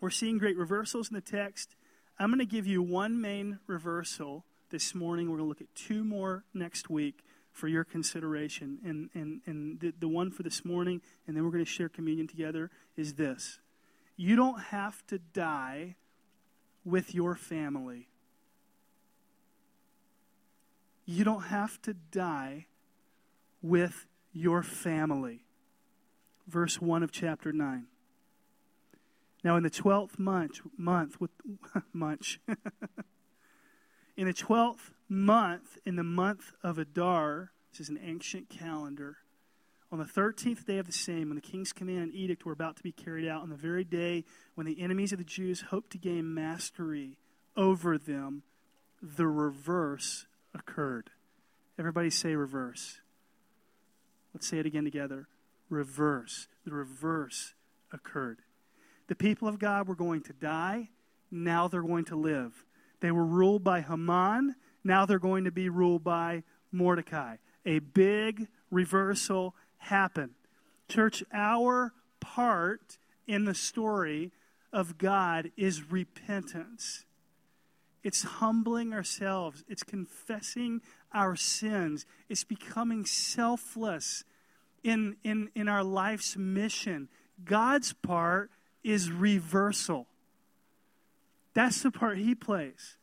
we're 0.00 0.10
seeing 0.10 0.38
great 0.38 0.56
reversals 0.56 1.08
in 1.08 1.14
the 1.14 1.20
text. 1.20 1.76
I'm 2.18 2.28
going 2.28 2.38
to 2.40 2.44
give 2.44 2.66
you 2.66 2.82
one 2.82 3.20
main 3.20 3.58
reversal 3.66 4.44
this 4.70 4.94
morning. 4.94 5.30
We're 5.30 5.38
going 5.38 5.46
to 5.46 5.48
look 5.48 5.60
at 5.60 5.74
two 5.74 6.04
more 6.04 6.44
next 6.52 6.90
week. 6.90 7.22
for 7.52 7.68
your 7.68 7.84
consideration. 7.84 8.78
And, 8.84 9.10
and, 9.14 9.40
and 9.46 9.78
the, 9.78 9.92
the 10.00 10.08
one 10.08 10.30
for 10.30 10.42
this 10.42 10.64
morning, 10.64 11.02
and 11.26 11.36
then 11.36 11.44
we're 11.44 11.50
going 11.50 11.64
to 11.64 11.70
share 11.70 11.88
communion 11.88 12.26
together, 12.26 12.70
is 12.96 13.14
this 13.14 13.60
You 14.16 14.36
don't 14.36 14.60
have 14.60 15.06
to 15.08 15.18
die 15.18 15.96
with 16.84 17.14
your 17.14 17.36
family. 17.36 18.08
You 21.04 21.24
don't 21.24 21.42
have 21.42 21.80
to 21.82 21.94
die 21.94 22.66
with 23.60 24.06
your 24.32 24.62
family. 24.62 25.44
Verse 26.46 26.80
1 26.80 27.02
of 27.02 27.12
chapter 27.12 27.52
9. 27.52 27.86
Now, 29.44 29.56
in 29.56 29.62
the 29.62 29.70
12th 29.70 30.18
month, 30.18 30.60
month 30.76 31.20
with 31.20 31.30
munch, 31.92 32.40
in 34.16 34.26
the 34.26 34.34
12th 34.34 34.90
month, 35.08 35.78
in 35.84 35.96
the 35.96 36.04
month 36.04 36.52
of 36.62 36.78
Adar, 36.78 37.50
this 37.70 37.80
is 37.80 37.88
an 37.88 37.98
ancient 38.02 38.48
calendar, 38.48 39.18
on 39.92 39.98
the 39.98 40.04
13th 40.04 40.64
day 40.64 40.78
of 40.78 40.86
the 40.86 40.92
same, 40.92 41.28
when 41.28 41.36
the 41.36 41.42
king's 41.42 41.74
command 41.74 41.98
and 41.98 42.14
edict 42.14 42.46
were 42.46 42.52
about 42.52 42.76
to 42.76 42.82
be 42.82 42.92
carried 42.92 43.28
out, 43.28 43.42
on 43.42 43.50
the 43.50 43.56
very 43.56 43.84
day 43.84 44.24
when 44.54 44.66
the 44.66 44.80
enemies 44.80 45.12
of 45.12 45.18
the 45.18 45.24
Jews 45.24 45.64
hoped 45.68 45.92
to 45.92 45.98
gain 45.98 46.32
mastery 46.32 47.18
over 47.58 47.98
them, 47.98 48.42
the 49.02 49.26
reverse 49.26 50.24
occurred. 50.54 51.10
Everybody 51.78 52.08
say 52.08 52.34
reverse. 52.34 53.01
Let's 54.34 54.46
say 54.46 54.58
it 54.58 54.66
again 54.66 54.84
together. 54.84 55.28
Reverse. 55.68 56.48
The 56.64 56.72
reverse 56.72 57.54
occurred. 57.92 58.38
The 59.08 59.14
people 59.14 59.48
of 59.48 59.58
God 59.58 59.88
were 59.88 59.94
going 59.94 60.22
to 60.22 60.32
die. 60.32 60.88
Now 61.30 61.68
they're 61.68 61.82
going 61.82 62.04
to 62.06 62.16
live. 62.16 62.64
They 63.00 63.10
were 63.10 63.24
ruled 63.24 63.64
by 63.64 63.80
Haman. 63.80 64.54
Now 64.84 65.06
they're 65.06 65.18
going 65.18 65.44
to 65.44 65.50
be 65.50 65.68
ruled 65.68 66.04
by 66.04 66.44
Mordecai. 66.70 67.36
A 67.64 67.78
big 67.80 68.48
reversal 68.70 69.54
happened. 69.78 70.34
Church, 70.88 71.22
our 71.32 71.92
part 72.20 72.98
in 73.26 73.44
the 73.44 73.54
story 73.54 74.32
of 74.72 74.98
God 74.98 75.50
is 75.56 75.90
repentance. 75.90 77.04
It's 78.02 78.22
humbling 78.22 78.92
ourselves. 78.92 79.64
It's 79.68 79.82
confessing 79.82 80.80
our 81.14 81.36
sins. 81.36 82.06
It's 82.28 82.44
becoming 82.44 83.04
selfless 83.04 84.24
in, 84.82 85.16
in, 85.24 85.50
in 85.54 85.68
our 85.68 85.84
life's 85.84 86.36
mission. 86.36 87.08
God's 87.44 87.92
part 87.92 88.50
is 88.82 89.10
reversal. 89.10 90.06
That's 91.54 91.82
the 91.82 91.90
part 91.90 92.18
He 92.18 92.34
plays. 92.34 92.96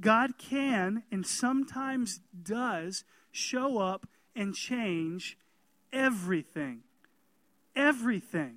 God 0.00 0.38
can 0.38 1.02
and 1.10 1.26
sometimes 1.26 2.20
does 2.42 3.04
show 3.30 3.78
up 3.78 4.06
and 4.34 4.54
change 4.54 5.36
everything. 5.92 6.80
Everything. 7.76 8.56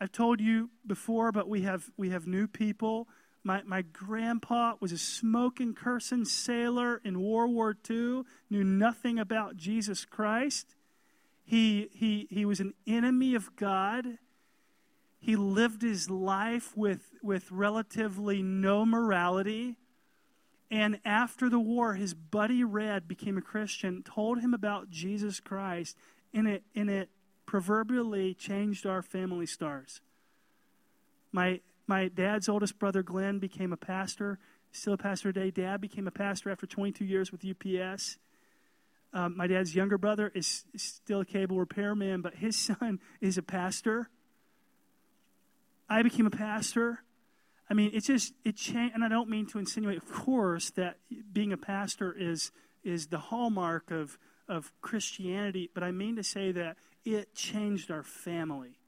I've 0.00 0.12
told 0.12 0.40
you 0.40 0.70
before, 0.86 1.32
but 1.32 1.48
we 1.48 1.62
have 1.62 1.90
we 1.96 2.10
have 2.10 2.26
new 2.26 2.46
people 2.46 3.08
my, 3.44 3.62
my 3.66 3.82
grandpa 3.82 4.74
was 4.80 4.90
a 4.90 4.98
smoking, 4.98 5.74
cursing 5.74 6.24
sailor 6.24 7.00
in 7.04 7.20
World 7.20 7.54
War 7.54 7.76
II, 7.88 8.22
knew 8.48 8.64
nothing 8.64 9.18
about 9.18 9.56
Jesus 9.56 10.06
Christ. 10.06 10.74
He, 11.44 11.90
he, 11.92 12.26
he 12.30 12.46
was 12.46 12.58
an 12.60 12.72
enemy 12.86 13.34
of 13.34 13.54
God. 13.54 14.18
He 15.20 15.36
lived 15.36 15.82
his 15.82 16.08
life 16.08 16.74
with, 16.74 17.12
with 17.22 17.52
relatively 17.52 18.42
no 18.42 18.86
morality. 18.86 19.76
And 20.70 20.98
after 21.04 21.50
the 21.50 21.60
war, 21.60 21.94
his 21.94 22.14
buddy 22.14 22.64
Red 22.64 23.06
became 23.06 23.36
a 23.36 23.42
Christian, 23.42 24.02
told 24.02 24.40
him 24.40 24.54
about 24.54 24.88
Jesus 24.88 25.38
Christ, 25.38 25.98
and 26.32 26.48
it, 26.48 26.62
and 26.74 26.88
it 26.88 27.10
proverbially 27.44 28.32
changed 28.32 28.86
our 28.86 29.02
family 29.02 29.46
stars. 29.46 30.00
My 31.30 31.60
my 31.86 32.08
dad's 32.08 32.48
oldest 32.48 32.78
brother, 32.78 33.02
Glenn, 33.02 33.38
became 33.38 33.72
a 33.72 33.76
pastor, 33.76 34.38
still 34.72 34.94
a 34.94 34.98
pastor 34.98 35.32
today. 35.32 35.50
Dad 35.50 35.80
became 35.80 36.06
a 36.06 36.10
pastor 36.10 36.50
after 36.50 36.66
22 36.66 37.04
years 37.04 37.30
with 37.30 37.44
UPS. 37.44 38.18
Um, 39.12 39.36
my 39.36 39.46
dad's 39.46 39.76
younger 39.76 39.96
brother 39.96 40.32
is, 40.34 40.64
still 40.76 41.20
a 41.20 41.24
cable 41.24 41.58
repairman, 41.58 42.20
but 42.20 42.34
his 42.34 42.56
son 42.66 43.00
is 43.20 43.38
a 43.38 43.42
pastor. 43.42 44.08
I 45.88 46.02
became 46.02 46.26
a 46.26 46.30
pastor. 46.30 47.00
I 47.70 47.74
mean, 47.74 47.90
it 47.94 48.04
just 48.04 48.34
it 48.44 48.56
changed, 48.56 48.94
and 48.94 49.04
I 49.04 49.08
don't 49.08 49.28
mean 49.28 49.46
to 49.46 49.58
insinuate, 49.58 49.98
of 49.98 50.12
course, 50.12 50.70
that 50.72 50.96
being 51.32 51.52
a 51.52 51.56
pastor 51.56 52.12
is 52.12 52.50
is 52.82 53.06
the 53.06 53.18
hallmark 53.18 53.90
of 53.90 54.18
of 54.48 54.72
Christianity, 54.82 55.70
but 55.72 55.82
I 55.82 55.90
mean 55.90 56.16
to 56.16 56.22
say 56.22 56.52
that 56.52 56.76
it 57.04 57.34
changed 57.34 57.90
our 57.90 58.02
family. 58.02 58.78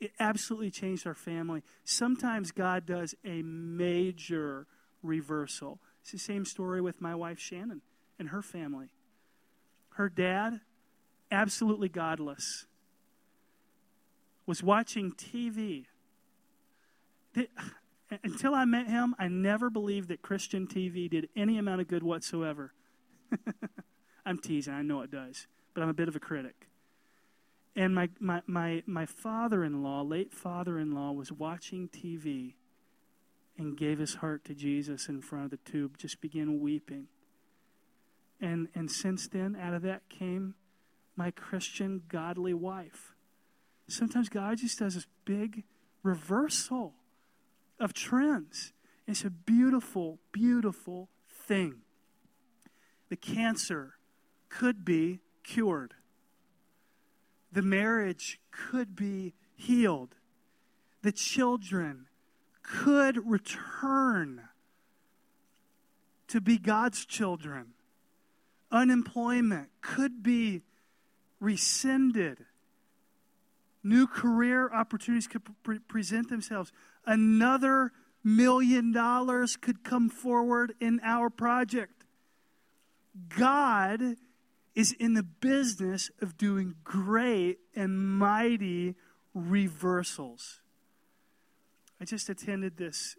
It 0.00 0.12
absolutely 0.18 0.70
changed 0.70 1.06
our 1.06 1.14
family. 1.14 1.62
Sometimes 1.84 2.52
God 2.52 2.86
does 2.86 3.14
a 3.24 3.42
major 3.42 4.66
reversal. 5.02 5.78
It's 6.00 6.12
the 6.12 6.18
same 6.18 6.46
story 6.46 6.80
with 6.80 7.00
my 7.00 7.14
wife 7.14 7.38
Shannon 7.38 7.82
and 8.18 8.30
her 8.30 8.40
family. 8.40 8.88
Her 9.90 10.08
dad, 10.08 10.60
absolutely 11.30 11.90
godless, 11.90 12.66
was 14.46 14.62
watching 14.62 15.12
TV. 15.12 15.84
Until 18.24 18.54
I 18.54 18.64
met 18.64 18.88
him, 18.88 19.14
I 19.18 19.28
never 19.28 19.68
believed 19.68 20.08
that 20.08 20.22
Christian 20.22 20.66
TV 20.66 21.08
did 21.10 21.28
any 21.36 21.58
amount 21.58 21.82
of 21.82 21.88
good 21.88 22.02
whatsoever. 22.02 22.72
I'm 24.26 24.38
teasing, 24.38 24.72
I 24.72 24.82
know 24.82 25.02
it 25.02 25.10
does, 25.10 25.46
but 25.74 25.82
I'm 25.82 25.90
a 25.90 25.94
bit 25.94 26.08
of 26.08 26.16
a 26.16 26.20
critic. 26.20 26.69
And 27.76 27.94
my, 27.94 28.08
my, 28.18 28.42
my, 28.46 28.82
my 28.86 29.06
father 29.06 29.64
in 29.64 29.82
law, 29.82 30.02
late 30.02 30.32
father 30.32 30.78
in 30.78 30.92
law, 30.92 31.12
was 31.12 31.30
watching 31.30 31.88
TV 31.88 32.54
and 33.56 33.76
gave 33.76 33.98
his 33.98 34.16
heart 34.16 34.44
to 34.46 34.54
Jesus 34.54 35.08
in 35.08 35.20
front 35.20 35.44
of 35.44 35.50
the 35.50 35.70
tube, 35.70 35.98
just 35.98 36.20
began 36.20 36.60
weeping. 36.60 37.06
And, 38.40 38.68
and 38.74 38.90
since 38.90 39.28
then, 39.28 39.56
out 39.60 39.74
of 39.74 39.82
that 39.82 40.08
came 40.08 40.54
my 41.16 41.30
Christian, 41.30 42.02
godly 42.08 42.54
wife. 42.54 43.14
Sometimes 43.88 44.28
God 44.28 44.58
just 44.58 44.78
does 44.78 44.94
this 44.94 45.06
big 45.24 45.64
reversal 46.02 46.94
of 47.78 47.92
trends. 47.92 48.72
It's 49.06 49.24
a 49.24 49.30
beautiful, 49.30 50.18
beautiful 50.32 51.08
thing. 51.28 51.82
The 53.10 53.16
cancer 53.16 53.94
could 54.48 54.84
be 54.84 55.20
cured 55.42 55.94
the 57.52 57.62
marriage 57.62 58.40
could 58.50 58.94
be 58.94 59.34
healed. 59.54 60.14
The 61.02 61.12
children 61.12 62.06
could 62.62 63.28
return 63.28 64.42
to 66.28 66.40
be 66.40 66.58
God's 66.58 67.04
children. 67.04 67.72
Unemployment 68.70 69.68
could 69.80 70.22
be 70.22 70.62
rescinded. 71.40 72.44
New 73.82 74.06
career 74.06 74.70
opportunities 74.72 75.26
could 75.26 75.42
pre- 75.62 75.78
present 75.80 76.28
themselves. 76.28 76.70
Another 77.04 77.92
million 78.22 78.92
dollars 78.92 79.56
could 79.56 79.82
come 79.82 80.08
forward 80.08 80.74
in 80.80 81.00
our 81.02 81.30
project. 81.30 82.04
God 83.28 84.16
is 84.74 84.92
in 84.92 85.14
the 85.14 85.22
business 85.22 86.10
of 86.20 86.36
doing 86.36 86.74
great 86.84 87.58
and 87.74 87.98
mighty 87.98 88.94
reversals. 89.34 90.60
I 92.00 92.04
just 92.04 92.28
attended 92.28 92.76
this 92.76 93.16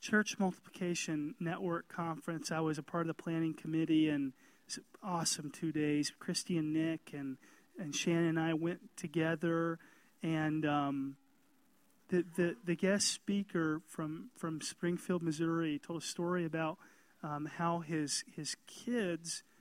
church 0.00 0.38
multiplication 0.38 1.34
network 1.40 1.88
conference. 1.88 2.50
I 2.50 2.60
was 2.60 2.78
a 2.78 2.82
part 2.82 3.02
of 3.02 3.16
the 3.16 3.22
planning 3.22 3.54
committee, 3.54 4.08
and 4.08 4.32
it's 4.66 4.78
awesome 5.02 5.50
two 5.50 5.72
days. 5.72 6.12
Christy 6.18 6.58
and 6.58 6.72
Nick 6.72 7.12
and, 7.12 7.38
and 7.78 7.94
Shannon 7.94 8.28
and 8.30 8.40
I 8.40 8.54
went 8.54 8.80
together, 8.96 9.78
and 10.22 10.66
um, 10.66 11.16
the, 12.08 12.24
the, 12.36 12.56
the 12.64 12.74
guest 12.74 13.08
speaker 13.08 13.80
from, 13.86 14.30
from 14.36 14.60
Springfield, 14.60 15.22
Missouri, 15.22 15.78
told 15.78 16.02
a 16.02 16.04
story 16.04 16.44
about 16.44 16.76
um, 17.22 17.48
how 17.56 17.80
his, 17.80 18.24
his 18.34 18.56
kids– 18.66 19.44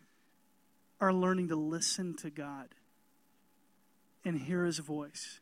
are 0.99 1.13
learning 1.13 1.49
to 1.49 1.55
listen 1.55 2.15
to 2.17 2.29
God 2.29 2.69
and 4.23 4.39
hear 4.39 4.65
His 4.65 4.79
voice. 4.79 5.39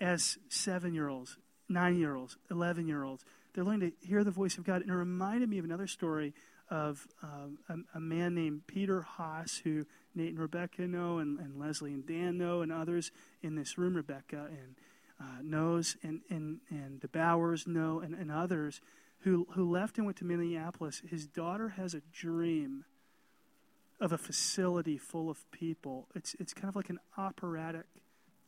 As 0.00 0.38
seven 0.48 0.94
year 0.94 1.08
olds, 1.08 1.38
nine 1.68 1.98
year 1.98 2.14
olds, 2.14 2.36
11 2.50 2.86
year 2.86 3.02
olds, 3.02 3.24
they're 3.54 3.64
learning 3.64 3.92
to 3.92 4.06
hear 4.06 4.24
the 4.24 4.30
voice 4.30 4.58
of 4.58 4.64
God. 4.64 4.82
And 4.82 4.90
it 4.90 4.94
reminded 4.94 5.48
me 5.48 5.58
of 5.58 5.64
another 5.64 5.86
story 5.86 6.34
of 6.68 7.06
um, 7.22 7.58
a, 7.68 7.98
a, 7.98 8.00
man 8.00 8.34
named 8.34 8.66
Peter 8.66 9.02
Haas, 9.02 9.60
who 9.62 9.86
Nate 10.14 10.30
and 10.30 10.38
Rebecca 10.38 10.82
know, 10.82 11.18
and, 11.18 11.38
and 11.38 11.58
Leslie 11.58 11.92
and 11.92 12.04
Dan 12.04 12.36
know, 12.36 12.60
and 12.60 12.72
others 12.72 13.12
in 13.42 13.54
this 13.54 13.78
room, 13.78 13.94
Rebecca 13.94 14.48
and 14.50 14.74
uh, 15.20 15.42
knows, 15.42 15.96
and, 16.02 16.20
and, 16.28 16.60
and 16.68 17.00
the 17.00 17.08
Bowers 17.08 17.66
know, 17.66 18.00
and, 18.00 18.14
and 18.14 18.30
others 18.30 18.80
who, 19.20 19.46
who 19.52 19.70
left 19.70 19.96
and 19.96 20.06
went 20.06 20.18
to 20.18 20.24
Minneapolis. 20.24 21.02
His 21.08 21.26
daughter 21.26 21.70
has 21.70 21.94
a 21.94 22.02
dream 22.12 22.84
of 24.00 24.12
a 24.12 24.18
facility 24.18 24.98
full 24.98 25.30
of 25.30 25.50
people. 25.50 26.08
It's, 26.14 26.34
it's 26.38 26.52
kind 26.52 26.68
of 26.68 26.76
like 26.76 26.90
an 26.90 27.00
operatic 27.16 27.86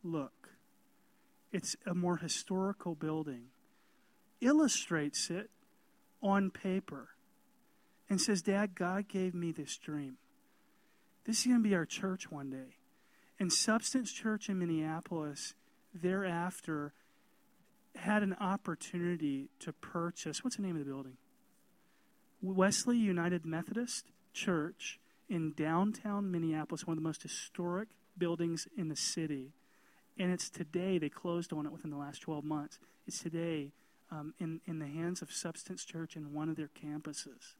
look, 0.03 0.51
it's 1.53 1.77
a 1.87 1.95
more 1.95 2.19
historical 2.19 2.95
building. 2.95 3.47
Illustrates 4.41 5.31
it 5.31 5.51
on 6.23 6.51
paper 6.51 7.09
and 8.09 8.21
says, 8.21 8.43
Dad, 8.43 8.75
God 8.75 9.09
gave 9.09 9.35
me 9.35 9.51
this 9.51 9.77
dream. 9.77 10.19
This 11.25 11.41
is 11.41 11.47
going 11.47 11.63
to 11.63 11.69
be 11.69 11.75
our 11.75 11.85
church 11.85 12.31
one 12.31 12.51
day. 12.51 12.77
And 13.41 13.53
Substance 13.53 14.13
Church 14.13 14.49
in 14.49 14.59
Minneapolis 14.59 15.55
thereafter 15.95 16.93
had 17.97 18.23
an 18.23 18.37
opportunity 18.41 19.49
to 19.61 19.73
purchase 19.73 20.45
what's 20.45 20.57
the 20.57 20.63
name 20.63 20.77
of 20.77 20.85
the 20.85 20.91
building? 20.91 21.17
Wesley 22.41 22.97
United 22.97 23.45
Methodist 23.45 24.07
Church 24.33 25.01
in 25.29 25.53
downtown 25.53 26.31
Minneapolis, 26.31 26.87
one 26.87 26.97
of 26.97 27.03
the 27.03 27.07
most 27.07 27.23
historic 27.23 27.89
buildings 28.17 28.67
in 28.77 28.89
the 28.89 28.97
city. 28.97 29.53
And 30.19 30.33
it's 30.33 30.51
today, 30.51 30.99
they 30.99 31.09
closed 31.09 31.53
on 31.53 31.67
it 31.67 31.73
within 31.73 31.91
the 31.91 31.97
last 31.97 32.21
12 32.23 32.45
months. 32.45 32.79
It's 33.07 33.21
today 33.21 33.73
um, 34.11 34.35
in, 34.39 34.61
in 34.67 34.79
the 34.79 34.87
hands 34.87 35.23
of 35.23 35.31
Substance 35.31 35.85
Church 35.85 36.17
in 36.17 36.33
one 36.33 36.49
of 36.49 36.57
their 36.57 36.69
campuses. 36.69 37.55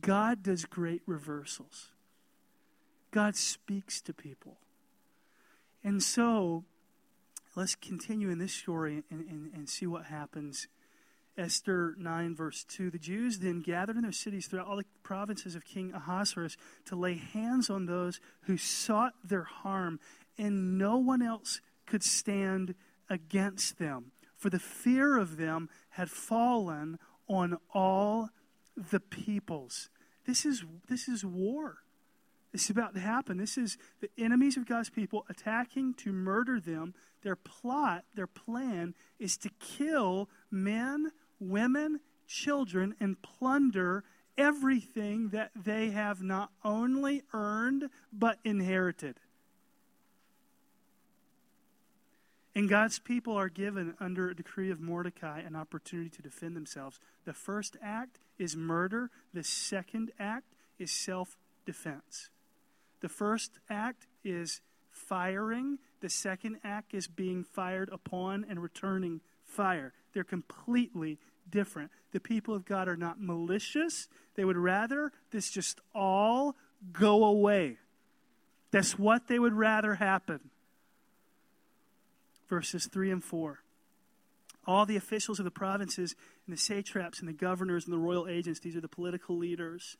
God 0.00 0.42
does 0.42 0.64
great 0.64 1.02
reversals. 1.06 1.90
God 3.10 3.36
speaks 3.36 4.00
to 4.02 4.12
people. 4.12 4.58
And 5.84 6.02
so, 6.02 6.64
let's 7.54 7.74
continue 7.74 8.28
in 8.28 8.38
this 8.38 8.52
story 8.52 9.04
and, 9.10 9.26
and, 9.28 9.50
and 9.54 9.68
see 9.68 9.86
what 9.86 10.06
happens. 10.06 10.68
Esther 11.38 11.94
9, 11.98 12.34
verse 12.34 12.64
2. 12.64 12.90
The 12.90 12.98
Jews 12.98 13.38
then 13.38 13.60
gathered 13.60 13.96
in 13.96 14.02
their 14.02 14.12
cities 14.12 14.46
throughout 14.46 14.66
all 14.66 14.76
the 14.76 14.84
provinces 15.02 15.54
of 15.54 15.64
King 15.64 15.92
Ahasuerus 15.94 16.56
to 16.86 16.96
lay 16.96 17.14
hands 17.14 17.68
on 17.68 17.86
those 17.86 18.20
who 18.42 18.56
sought 18.56 19.14
their 19.22 19.42
harm, 19.42 20.00
and 20.38 20.78
no 20.78 20.96
one 20.96 21.22
else 21.22 21.60
could 21.86 22.02
stand 22.02 22.74
against 23.10 23.78
them. 23.78 24.12
For 24.36 24.50
the 24.50 24.58
fear 24.58 25.16
of 25.16 25.36
them 25.36 25.68
had 25.90 26.10
fallen 26.10 26.98
on 27.28 27.58
all 27.72 28.30
the 28.76 29.00
peoples. 29.00 29.88
This 30.26 30.44
is, 30.44 30.64
this 30.88 31.08
is 31.08 31.24
war. 31.24 31.78
This 32.52 32.64
is 32.64 32.70
about 32.70 32.94
to 32.94 33.00
happen. 33.00 33.36
This 33.36 33.58
is 33.58 33.76
the 34.00 34.10
enemies 34.16 34.56
of 34.56 34.66
God's 34.66 34.90
people 34.90 35.26
attacking 35.28 35.94
to 35.94 36.12
murder 36.12 36.60
them. 36.60 36.94
Their 37.22 37.36
plot, 37.36 38.04
their 38.14 38.26
plan 38.26 38.94
is 39.18 39.36
to 39.38 39.50
kill 39.60 40.28
men, 40.50 41.10
women, 41.40 42.00
children, 42.26 42.94
and 43.00 43.20
plunder 43.22 44.04
everything 44.38 45.30
that 45.30 45.50
they 45.54 45.90
have 45.90 46.22
not 46.22 46.50
only 46.64 47.22
earned 47.32 47.88
but 48.12 48.38
inherited. 48.44 49.18
And 52.54 52.70
God's 52.70 52.98
people 52.98 53.36
are 53.36 53.50
given, 53.50 53.94
under 54.00 54.30
a 54.30 54.34
decree 54.34 54.70
of 54.70 54.80
Mordecai, 54.80 55.40
an 55.40 55.54
opportunity 55.54 56.08
to 56.08 56.22
defend 56.22 56.56
themselves. 56.56 56.98
The 57.26 57.34
first 57.34 57.76
act 57.82 58.18
is 58.38 58.56
murder, 58.56 59.10
the 59.34 59.44
second 59.44 60.10
act 60.18 60.54
is 60.78 60.90
self 60.90 61.36
defense. 61.66 62.30
The 63.00 63.10
first 63.10 63.58
act 63.68 64.06
is 64.24 64.62
firing, 64.90 65.78
the 66.00 66.08
second 66.08 66.56
act 66.64 66.94
is 66.94 67.06
being 67.06 67.44
fired 67.44 67.90
upon 67.92 68.46
and 68.48 68.62
returning 68.62 69.20
fire. 69.44 69.92
They're 70.16 70.24
completely 70.24 71.18
different. 71.50 71.90
The 72.12 72.20
people 72.20 72.54
of 72.54 72.64
God 72.64 72.88
are 72.88 72.96
not 72.96 73.20
malicious, 73.20 74.08
they 74.34 74.44
would 74.44 74.56
rather 74.56 75.12
this 75.30 75.50
just 75.50 75.80
all 75.94 76.56
go 76.92 77.24
away. 77.24 77.76
That's 78.70 78.98
what 78.98 79.28
they 79.28 79.38
would 79.38 79.52
rather 79.52 79.94
happen 79.94 80.50
verses 82.48 82.86
3 82.86 83.10
and 83.10 83.24
4. 83.24 83.60
All 84.66 84.86
the 84.86 84.96
officials 84.96 85.38
of 85.38 85.44
the 85.44 85.50
provinces 85.50 86.14
and 86.46 86.56
the 86.56 86.60
satraps 86.60 87.20
and 87.20 87.28
the 87.28 87.32
governors 87.32 87.84
and 87.84 87.92
the 87.92 87.98
royal 87.98 88.26
agents, 88.26 88.60
these 88.60 88.76
are 88.76 88.80
the 88.80 88.88
political 88.88 89.36
leaders, 89.36 89.96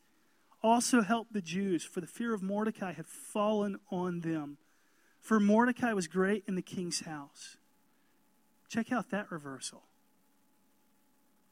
also 0.63 1.01
helped 1.01 1.33
the 1.33 1.41
Jews, 1.41 1.83
for 1.83 2.01
the 2.01 2.07
fear 2.07 2.33
of 2.33 2.41
Mordecai 2.41 2.93
had 2.93 3.05
fallen 3.05 3.77
on 3.91 4.21
them. 4.21 4.57
For 5.21 5.39
Mordecai 5.39 5.93
was 5.93 6.07
great 6.07 6.43
in 6.47 6.55
the 6.55 6.61
king's 6.61 7.01
house. 7.01 7.57
Check 8.67 8.91
out 8.91 9.11
that 9.11 9.31
reversal. 9.31 9.83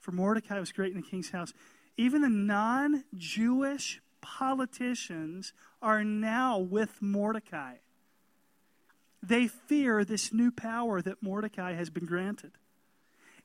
For 0.05 0.11
Mordecai 0.11 0.59
was 0.59 0.71
great 0.71 0.93
in 0.93 1.01
the 1.01 1.07
king's 1.07 1.31
house. 1.31 1.51
Even 1.97 2.21
the 2.21 2.29
non 2.29 3.05
Jewish 3.15 4.03
politicians 4.21 5.51
are 5.81 6.03
now 6.03 6.59
with 6.59 7.01
Mordecai. 7.01 7.77
They 9.23 9.47
fear 9.47 10.05
this 10.05 10.31
new 10.31 10.51
power 10.51 11.01
that 11.01 11.23
Mordecai 11.23 11.73
has 11.73 11.89
been 11.89 12.05
granted. 12.05 12.51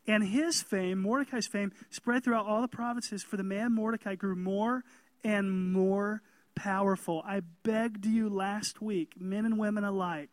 And 0.07 0.23
his 0.23 0.61
fame, 0.61 1.01
Mordecai's 1.01 1.47
fame, 1.47 1.73
spread 1.89 2.25
throughout 2.25 2.45
all 2.45 2.61
the 2.61 2.69
provinces, 2.69 3.23
for 3.23 3.39
the 3.39 3.43
man 3.43 3.73
Mordecai 3.73 4.15
grew 4.15 4.37
more 4.37 4.85
and 5.25 5.73
more 5.73 6.21
powerful. 6.55 7.23
I 7.25 7.41
begged 7.63 8.05
you 8.05 8.29
last 8.29 8.83
week, 8.83 9.15
men 9.19 9.47
and 9.47 9.59
women 9.59 9.85
alike, 9.85 10.29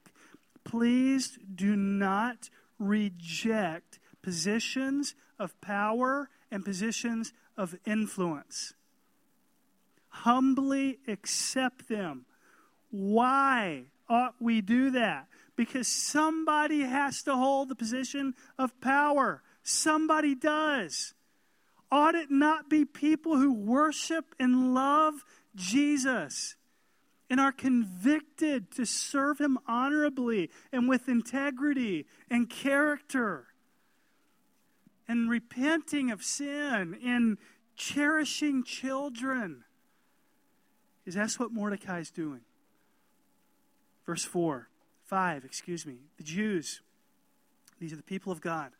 please 0.65 1.39
do 1.55 1.77
not 1.77 2.49
reject 2.79 3.99
positions 4.21 5.15
of 5.39 5.59
power 5.61 6.29
and 6.51 6.63
positions 6.63 7.33
of 7.55 7.75
influence. 7.85 8.73
Humbly 10.09 10.99
accept 11.07 11.87
them. 11.87 12.25
Why 12.89 13.85
ought 14.09 14.35
we 14.39 14.61
do 14.61 14.91
that? 14.91 15.27
because 15.57 15.87
somebody 15.87 16.81
has 16.81 17.23
to 17.23 17.35
hold 17.35 17.67
the 17.67 17.75
position 17.75 18.35
of 18.57 18.79
power. 18.79 19.41
Somebody 19.63 20.35
does. 20.35 21.13
Ought 21.91 22.15
it 22.15 22.31
not 22.31 22.69
be 22.69 22.85
people 22.85 23.37
who 23.37 23.51
worship 23.51 24.35
and 24.39 24.73
love 24.73 25.25
Jesus 25.55 26.55
and 27.29 27.41
are 27.41 27.51
convicted 27.51 28.71
to 28.71 28.85
serve 28.85 29.39
Him 29.39 29.57
honorably 29.67 30.51
and 30.71 30.87
with 30.87 31.09
integrity 31.09 32.05
and 32.29 32.49
character 32.49 33.47
and 35.07 35.29
repenting 35.29 36.11
of 36.11 36.23
sin 36.23 36.97
and 37.03 37.37
cherishing 37.75 38.63
children? 38.63 39.63
Because 40.99 41.15
that's 41.15 41.39
what 41.39 41.51
Mordecai 41.51 41.99
is 41.99 42.11
doing. 42.11 42.41
Verse 44.05 44.23
4 44.23 44.67
5, 45.05 45.45
excuse 45.45 45.85
me. 45.85 45.99
The 46.17 46.23
Jews, 46.23 46.81
these 47.79 47.93
are 47.93 47.97
the 47.97 48.03
people 48.03 48.33
of 48.33 48.41
God, 48.41 48.71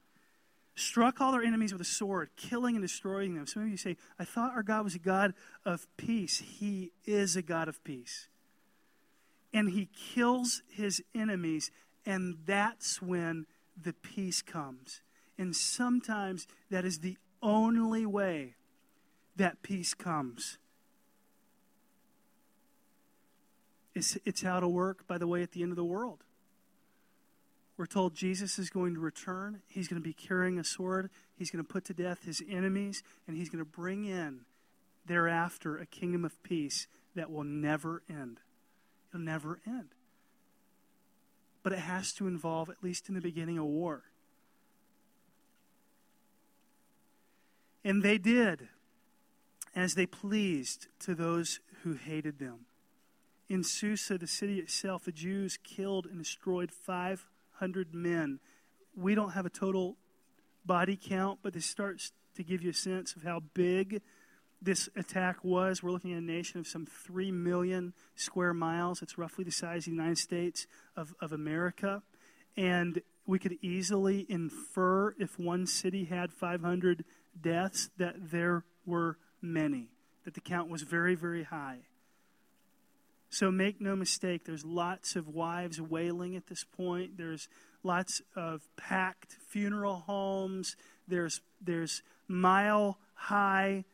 struck 0.76 1.22
all 1.22 1.32
their 1.32 1.44
enemies 1.44 1.72
with 1.72 1.82
a 1.82 1.86
sword, 1.86 2.30
killing 2.36 2.76
and 2.76 2.84
destroying 2.84 3.36
them. 3.36 3.48
Some 3.48 3.64
of 3.64 3.70
you 3.70 3.78
say, 3.78 3.96
I 4.20 4.26
thought 4.26 4.52
our 4.54 4.64
God 4.64 4.84
was 4.84 4.96
a 4.96 5.00
God 5.00 5.34
of 5.66 5.88
peace. 5.96 6.40
He 6.40 6.92
is 7.06 7.36
a 7.36 7.42
God 7.42 7.68
of 7.68 7.84
peace. 7.84 8.28
And 9.54 9.70
he 9.70 9.90
kills 10.14 10.62
his 10.70 11.02
enemies, 11.16 11.72
and 12.06 12.40
that's 12.46 13.02
when 13.02 13.46
the 13.82 13.94
peace 13.94 14.42
comes. 14.42 15.02
And 15.38 15.56
sometimes 15.56 16.48
that 16.70 16.86
is 16.86 17.00
the 17.00 17.18
only 17.42 18.06
way 18.06 18.56
that 19.36 19.62
peace 19.62 19.94
comes. 19.94 20.58
It's, 23.94 24.18
it's 24.26 24.44
out 24.44 24.64
of 24.64 24.72
work, 24.72 25.08
by 25.08 25.18
the 25.18 25.28
way, 25.28 25.42
at 25.42 25.52
the 25.52 25.64
end 25.64 25.72
of 25.72 25.76
the 25.76 25.84
world. 25.84 26.24
We're 27.78 27.86
told 27.86 28.16
Jesus 28.16 28.58
is 28.58 28.72
going 28.72 28.96
to 28.96 29.00
return. 29.00 29.62
He's 29.68 29.88
going 29.88 30.02
to 30.02 30.08
be 30.08 30.14
carrying 30.14 30.58
a 30.58 30.64
sword. 30.64 31.10
He's 31.36 31.52
going 31.52 31.64
to 31.64 31.72
put 31.72 31.86
to 31.86 31.94
death 31.94 32.24
his 32.26 32.42
enemies, 32.50 33.04
and 33.28 33.38
he's 33.38 33.50
going 33.50 33.64
to 33.64 33.70
bring 33.70 34.06
in 34.06 34.42
thereafter 35.06 35.78
a 35.78 35.86
kingdom 35.86 36.26
of 36.26 36.42
peace 36.44 36.88
that 37.16 37.32
will 37.32 37.44
never 37.44 38.02
end. 38.10 38.40
It'll 39.10 39.24
never 39.24 39.60
end. 39.66 39.90
But 41.64 41.74
it 41.74 41.80
has 41.80 42.14
to 42.14 42.28
involve, 42.28 42.70
at 42.70 42.84
least 42.84 43.10
in 43.10 43.16
the 43.16 43.22
beginning, 43.22 43.58
a 43.58 43.66
war. 43.66 44.04
And 47.88 48.04
they 48.04 48.18
did 48.18 48.68
as 49.76 49.96
they 49.96 50.06
pleased 50.06 50.88
to 51.00 51.16
those 51.16 51.62
who 51.84 51.94
hated 51.94 52.38
them 52.38 52.66
in 53.50 53.64
Susa, 53.64 54.18
the 54.18 54.28
city 54.28 54.60
itself, 54.60 55.06
the 55.06 55.12
Jews 55.12 55.58
killed 55.64 56.06
and 56.06 56.20
destroyed 56.20 56.72
500 56.72 57.94
men. 57.94 58.40
We 58.96 59.16
don't 59.16 59.32
have 59.32 59.46
a 59.46 59.50
total 59.50 59.98
body 60.66 61.00
count, 61.02 61.40
but 61.42 61.54
this 61.54 61.66
starts 61.66 62.12
to 62.36 62.44
give 62.44 62.62
you 62.62 62.72
a 62.72 62.74
sense 62.74 63.16
of 63.16 63.24
how 63.24 63.42
big 63.54 64.02
this 64.62 64.90
attack 64.96 65.44
was. 65.44 65.82
We're 65.82 65.92
looking 65.92 66.12
at 66.14 66.20
a 66.20 66.26
nation 66.26 66.60
of 66.60 66.68
some 66.68 66.86
3 66.86 67.32
million 67.32 67.94
square 68.16 68.54
miles. 68.54 69.02
It's 69.02 69.18
roughly 69.18 69.46
the 69.46 69.52
size 69.52 69.82
of 69.82 69.86
the 69.86 69.92
United 69.92 70.18
States 70.18 70.68
of, 70.96 71.14
of 71.22 71.32
America. 71.32 72.02
And 72.58 73.02
we 73.26 73.40
could 73.40 73.58
easily 73.62 74.26
infer 74.28 75.14
if 75.20 75.40
one 75.40 75.68
city 75.68 76.06
had 76.06 76.34
500 76.34 77.06
deaths 77.42 77.90
that 77.98 78.16
there 78.32 78.64
were 78.86 79.18
many 79.42 79.90
that 80.28 80.34
the 80.34 80.42
count 80.42 80.70
was 80.70 80.82
very, 80.82 81.16
very 81.16 81.44
high. 81.44 81.80
So 83.30 83.50
make 83.50 83.80
no 83.80 83.96
mistake, 83.96 84.44
there's 84.44 84.66
lots 84.66 85.16
of 85.16 85.30
wives 85.30 85.80
wailing 85.80 86.36
at 86.36 86.48
this 86.48 86.66
point. 86.66 87.18
There's 87.18 87.48
lots 87.82 88.22
of 88.36 88.68
packed 88.76 89.38
funeral 89.48 90.04
homes. 90.06 90.76
There's, 91.08 91.40
there's 91.62 92.04
mile 92.28 92.98
high 93.14 93.86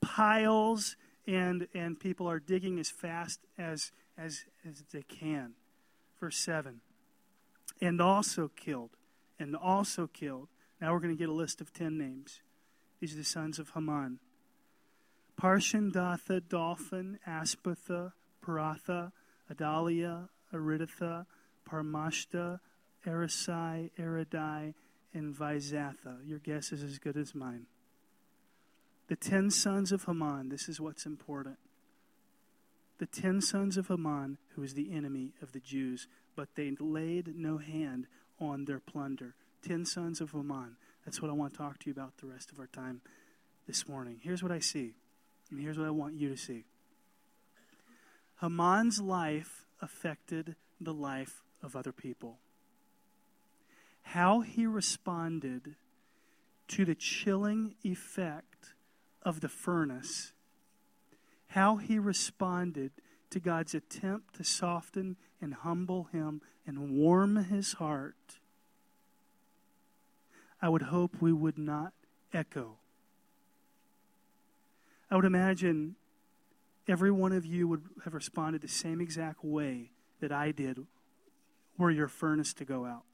piles, 0.00 0.96
and, 1.26 1.66
and 1.74 1.98
people 1.98 2.28
are 2.28 2.38
digging 2.38 2.78
as 2.78 2.88
fast 2.88 3.40
as, 3.58 3.90
as, 4.16 4.44
as 4.64 4.84
they 4.92 5.02
can. 5.02 5.54
Verse 6.20 6.36
7. 6.38 6.80
And 7.80 8.00
also 8.00 8.52
killed. 8.54 8.90
And 9.38 9.56
also 9.56 10.06
killed. 10.06 10.48
Now 10.80 10.92
we're 10.92 11.00
going 11.00 11.14
to 11.14 11.18
get 11.18 11.28
a 11.28 11.32
list 11.32 11.60
of 11.60 11.72
10 11.72 11.98
names. 11.98 12.40
These 13.00 13.14
are 13.14 13.18
the 13.18 13.24
sons 13.24 13.58
of 13.58 13.70
Haman 13.70 14.18
Parshandatha, 15.40 16.40
Dalphon, 16.40 17.18
Aspatha, 17.26 18.12
Paratha, 18.42 19.12
Adalia, 19.52 20.28
Aridatha, 20.52 21.26
Parmashta, 21.68 22.60
Erisai, 23.06 23.90
Eridai, 23.98 24.74
and 25.12 25.34
Vizatha. 25.34 26.16
Your 26.26 26.38
guess 26.38 26.72
is 26.72 26.82
as 26.82 26.98
good 26.98 27.16
as 27.16 27.34
mine. 27.34 27.66
The 29.08 29.16
ten 29.16 29.50
sons 29.50 29.92
of 29.92 30.04
Haman, 30.04 30.48
this 30.48 30.68
is 30.68 30.80
what's 30.80 31.06
important. 31.06 31.58
The 32.98 33.06
ten 33.06 33.40
sons 33.40 33.76
of 33.76 33.88
Haman, 33.88 34.38
who 34.54 34.62
was 34.62 34.74
the 34.74 34.92
enemy 34.92 35.34
of 35.42 35.52
the 35.52 35.60
Jews, 35.60 36.08
but 36.34 36.48
they 36.54 36.72
laid 36.80 37.36
no 37.36 37.58
hand 37.58 38.06
on 38.40 38.64
their 38.64 38.80
plunder. 38.80 39.34
Ten 39.62 39.84
sons 39.84 40.20
of 40.20 40.32
Haman. 40.32 40.76
That's 41.06 41.22
what 41.22 41.30
I 41.30 41.34
want 41.34 41.52
to 41.52 41.58
talk 41.58 41.78
to 41.78 41.86
you 41.86 41.92
about 41.92 42.16
the 42.16 42.26
rest 42.26 42.50
of 42.50 42.58
our 42.58 42.66
time 42.66 43.00
this 43.68 43.88
morning. 43.88 44.18
Here's 44.20 44.42
what 44.42 44.50
I 44.50 44.58
see, 44.58 44.94
and 45.52 45.60
here's 45.60 45.78
what 45.78 45.86
I 45.86 45.90
want 45.90 46.16
you 46.16 46.28
to 46.28 46.36
see. 46.36 46.64
Haman's 48.40 49.00
life 49.00 49.66
affected 49.80 50.56
the 50.80 50.92
life 50.92 51.44
of 51.62 51.76
other 51.76 51.92
people. 51.92 52.38
How 54.02 54.40
he 54.40 54.66
responded 54.66 55.76
to 56.68 56.84
the 56.84 56.96
chilling 56.96 57.76
effect 57.84 58.74
of 59.22 59.40
the 59.40 59.48
furnace, 59.48 60.32
how 61.48 61.76
he 61.76 62.00
responded 62.00 62.90
to 63.30 63.38
God's 63.38 63.74
attempt 63.74 64.34
to 64.34 64.44
soften 64.44 65.16
and 65.40 65.54
humble 65.54 66.08
him 66.12 66.40
and 66.66 66.90
warm 66.90 67.44
his 67.44 67.74
heart, 67.74 68.40
I 70.60 70.68
would 70.68 70.82
hope 70.82 71.20
we 71.20 71.32
would 71.32 71.58
not 71.58 71.92
echo. 72.32 72.78
I 75.10 75.16
would 75.16 75.24
imagine 75.24 75.96
every 76.88 77.10
one 77.10 77.32
of 77.32 77.44
you 77.44 77.68
would 77.68 77.82
have 78.04 78.14
responded 78.14 78.62
the 78.62 78.68
same 78.68 79.00
exact 79.00 79.44
way 79.44 79.90
that 80.20 80.32
I 80.32 80.52
did 80.52 80.86
were 81.78 81.90
your 81.90 82.08
furnace 82.08 82.54
to 82.54 82.64
go 82.64 82.86
out. 82.86 83.04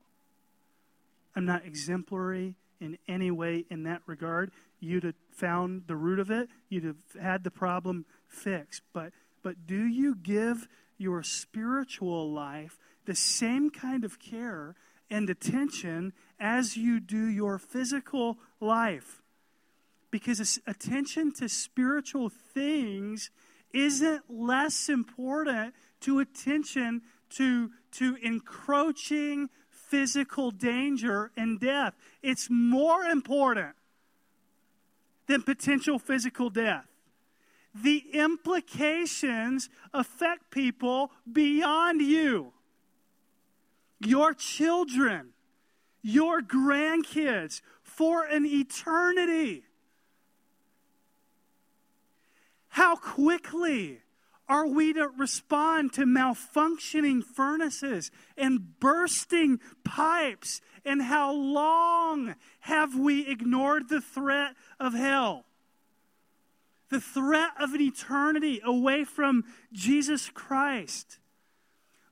I'm 1.35 1.45
not 1.45 1.65
exemplary 1.65 2.55
in 2.81 2.99
any 3.09 3.31
way 3.31 3.65
in 3.71 3.85
that 3.85 4.03
regard. 4.07 4.51
You'd 4.81 5.05
have 5.05 5.15
found 5.31 5.85
the 5.87 5.97
root 5.97 6.19
of 6.19 6.31
it, 6.31 6.49
you'd 6.69 6.85
have 6.85 6.97
had 7.21 7.45
the 7.45 7.51
problem 7.51 8.05
fixed. 8.29 8.83
But, 8.93 9.13
but 9.43 9.67
do 9.67 9.85
you 9.85 10.15
give 10.15 10.69
your 10.99 11.23
spiritual 11.23 12.31
life 12.33 12.79
the 13.07 13.15
same 13.15 13.71
kind 13.71 14.05
of 14.05 14.19
care 14.19 14.75
and 15.13 15.31
attention 15.31 16.13
as 16.41 16.77
you 16.77 16.99
do 16.99 17.27
your 17.27 17.59
physical 17.59 18.39
life? 18.61 19.23
Because 20.11 20.59
attention 20.67 21.33
to 21.35 21.49
spiritual 21.49 22.29
things 22.29 23.31
isn't 23.73 24.23
less 24.29 24.89
important 24.89 25.75
to 26.01 26.19
attention 26.19 27.03
to, 27.31 27.71
to 27.93 28.17
encroaching 28.23 29.49
physical 29.71 30.51
danger 30.51 31.31
and 31.37 31.61
death. 31.61 31.95
It's 32.23 32.49
more 32.51 33.05
important 33.05 33.75
than 35.27 35.43
potential 35.43 35.99
physical 35.99 36.51
death. 36.51 36.87
The 37.75 38.05
implications 38.13 39.71
affect 39.95 40.51
people 40.51 41.11
beyond 41.31 42.03
you. 42.03 42.53
Your 44.05 44.35
children, 44.35 45.31
your 46.03 46.41
grandkids, 46.41 47.63
for 47.83 48.25
an 48.25 48.45
eternity. 48.47 49.65
How 52.69 52.97
quickly 52.97 54.01
are 54.49 54.67
we 54.67 54.93
to 54.95 55.09
respond 55.17 55.93
to 55.95 56.05
malfunctioning 56.05 57.23
furnaces 57.23 58.11
and 58.37 58.79
bursting 58.81 59.61
pipes? 59.85 60.61
And 60.85 61.03
how 61.03 61.33
long 61.33 62.35
have 62.61 62.99
we 62.99 63.27
ignored 63.29 63.89
the 63.89 64.01
threat 64.01 64.55
of 64.81 64.95
hell? 64.95 65.45
The 66.89 67.01
threat 67.01 67.51
of 67.61 67.73
an 67.73 67.81
eternity 67.81 68.61
away 68.65 69.05
from 69.05 69.45
Jesus 69.73 70.29
Christ. 70.29 71.19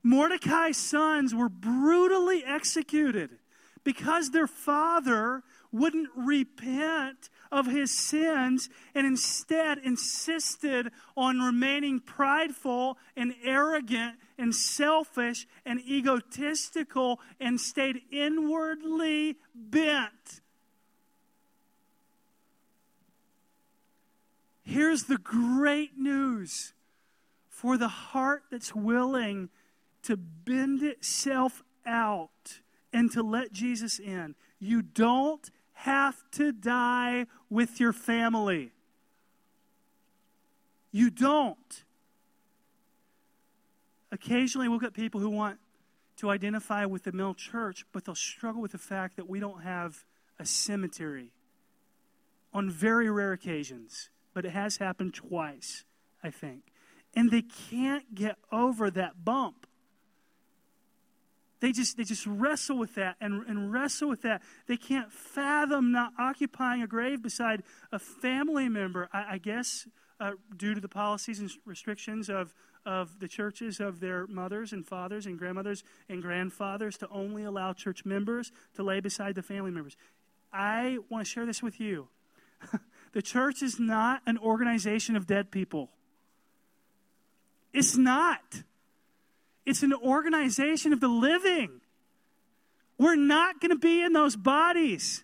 Mordecai's 0.03 0.77
sons 0.77 1.33
were 1.33 1.49
brutally 1.49 2.43
executed 2.43 3.37
because 3.83 4.29
their 4.29 4.47
father 4.47 5.43
wouldn't 5.71 6.09
repent 6.15 7.29
of 7.51 7.65
his 7.65 7.91
sins 7.91 8.69
and 8.93 9.07
instead 9.07 9.77
insisted 9.79 10.91
on 11.15 11.39
remaining 11.39 11.99
prideful 11.99 12.97
and 13.15 13.33
arrogant 13.43 14.15
and 14.37 14.53
selfish 14.53 15.47
and 15.65 15.79
egotistical 15.81 17.19
and 17.39 17.59
stayed 17.59 18.01
inwardly 18.11 19.37
bent. 19.55 20.41
Here's 24.63 25.03
the 25.03 25.17
great 25.17 25.97
news 25.97 26.73
for 27.49 27.77
the 27.77 27.87
heart 27.87 28.43
that's 28.49 28.73
willing 28.73 29.49
to 30.03 30.17
bend 30.17 30.81
itself 30.83 31.63
out 31.85 32.59
and 32.93 33.11
to 33.11 33.23
let 33.23 33.51
Jesus 33.51 33.99
in. 33.99 34.35
You 34.59 34.81
don't 34.81 35.49
have 35.73 36.15
to 36.31 36.51
die 36.51 37.27
with 37.49 37.79
your 37.79 37.93
family. 37.93 38.71
You 40.91 41.09
don't. 41.09 41.83
Occasionally, 44.11 44.67
we'll 44.67 44.79
get 44.79 44.93
people 44.93 45.21
who 45.21 45.29
want 45.29 45.57
to 46.17 46.29
identify 46.29 46.85
with 46.85 47.03
the 47.03 47.11
mill 47.11 47.33
church, 47.33 47.85
but 47.91 48.05
they'll 48.05 48.13
struggle 48.13 48.61
with 48.61 48.73
the 48.73 48.77
fact 48.77 49.15
that 49.15 49.29
we 49.29 49.39
don't 49.39 49.63
have 49.63 50.03
a 50.37 50.45
cemetery 50.45 51.31
on 52.53 52.69
very 52.69 53.09
rare 53.09 53.31
occasions, 53.31 54.09
but 54.33 54.45
it 54.45 54.51
has 54.51 54.77
happened 54.77 55.13
twice, 55.13 55.85
I 56.21 56.29
think. 56.29 56.63
And 57.15 57.31
they 57.31 57.41
can't 57.41 58.13
get 58.13 58.37
over 58.51 58.91
that 58.91 59.23
bump 59.23 59.60
they 61.61 61.71
just 61.71 61.95
they 61.95 62.03
just 62.03 62.25
wrestle 62.27 62.77
with 62.77 62.95
that 62.95 63.15
and, 63.21 63.45
and 63.47 63.71
wrestle 63.71 64.09
with 64.09 64.23
that. 64.23 64.41
They 64.67 64.77
can't 64.77 65.11
fathom 65.11 65.91
not 65.91 66.13
occupying 66.19 66.81
a 66.81 66.87
grave 66.87 67.21
beside 67.21 67.63
a 67.91 67.99
family 67.99 68.67
member 68.67 69.09
i, 69.13 69.35
I 69.35 69.37
guess 69.37 69.87
uh, 70.19 70.31
due 70.55 70.73
to 70.73 70.81
the 70.81 70.89
policies 70.89 71.39
and 71.39 71.49
restrictions 71.65 72.29
of 72.29 72.53
of 72.85 73.19
the 73.19 73.27
churches 73.27 73.79
of 73.79 73.99
their 73.99 74.27
mothers 74.27 74.73
and 74.73 74.85
fathers 74.85 75.25
and 75.25 75.37
grandmothers 75.37 75.83
and 76.09 76.21
grandfathers 76.21 76.97
to 76.97 77.07
only 77.09 77.43
allow 77.43 77.73
church 77.73 78.05
members 78.05 78.51
to 78.75 78.83
lay 78.83 78.99
beside 78.99 79.35
the 79.35 79.43
family 79.43 79.71
members. 79.71 79.95
I 80.51 80.97
want 81.09 81.25
to 81.25 81.31
share 81.31 81.45
this 81.45 81.63
with 81.63 81.79
you. 81.79 82.09
The 83.13 83.21
church 83.21 83.61
is 83.61 83.79
not 83.79 84.21
an 84.25 84.37
organization 84.37 85.15
of 85.15 85.27
dead 85.27 85.51
people. 85.51 85.89
It's 87.73 87.97
not 87.97 88.63
it's 89.71 89.83
an 89.83 89.93
organization 89.93 90.91
of 90.91 90.99
the 90.99 91.07
living. 91.07 91.79
We're 92.97 93.15
not 93.15 93.61
going 93.61 93.69
to 93.69 93.79
be 93.79 94.03
in 94.03 94.11
those 94.11 94.35
bodies. 94.35 95.23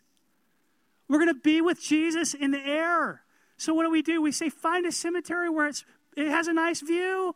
We're 1.09 1.19
going 1.19 1.33
to 1.33 1.41
be 1.41 1.59
with 1.59 1.81
Jesus 1.81 2.33
in 2.33 2.51
the 2.51 2.65
air. 2.65 3.23
So 3.57 3.73
what 3.73 3.83
do 3.83 3.91
we 3.91 4.01
do? 4.01 4.21
We 4.21 4.31
say 4.31 4.49
find 4.49 4.85
a 4.85 4.91
cemetery 4.93 5.49
where 5.49 5.67
it's 5.67 5.83
it 6.15 6.29
has 6.29 6.47
a 6.47 6.53
nice 6.53 6.79
view 6.79 7.35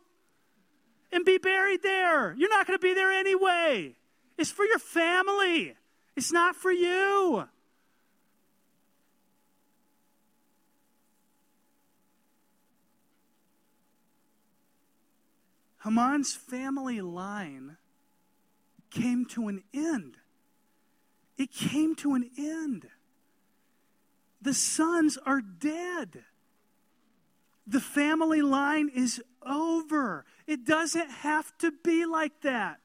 and 1.12 1.22
be 1.22 1.36
buried 1.36 1.82
there. 1.82 2.32
You're 2.32 2.48
not 2.48 2.66
going 2.66 2.78
to 2.78 2.82
be 2.82 2.94
there 2.94 3.12
anyway. 3.12 3.94
It's 4.38 4.50
for 4.50 4.64
your 4.64 4.78
family. 4.78 5.74
It's 6.16 6.32
not 6.32 6.56
for 6.56 6.72
you. 6.72 7.46
Haman's 15.84 16.34
family 16.34 17.00
line 17.00 17.76
came 18.90 19.24
to 19.26 19.48
an 19.48 19.62
end. 19.74 20.16
It 21.36 21.52
came 21.52 21.94
to 21.96 22.14
an 22.14 22.30
end. 22.38 22.86
The 24.40 24.54
sons 24.54 25.18
are 25.24 25.40
dead. 25.40 26.24
The 27.66 27.80
family 27.80 28.42
line 28.42 28.90
is 28.94 29.22
over. 29.44 30.24
It 30.46 30.64
doesn't 30.64 31.10
have 31.10 31.56
to 31.58 31.72
be 31.82 32.04
like 32.06 32.42
that. 32.42 32.80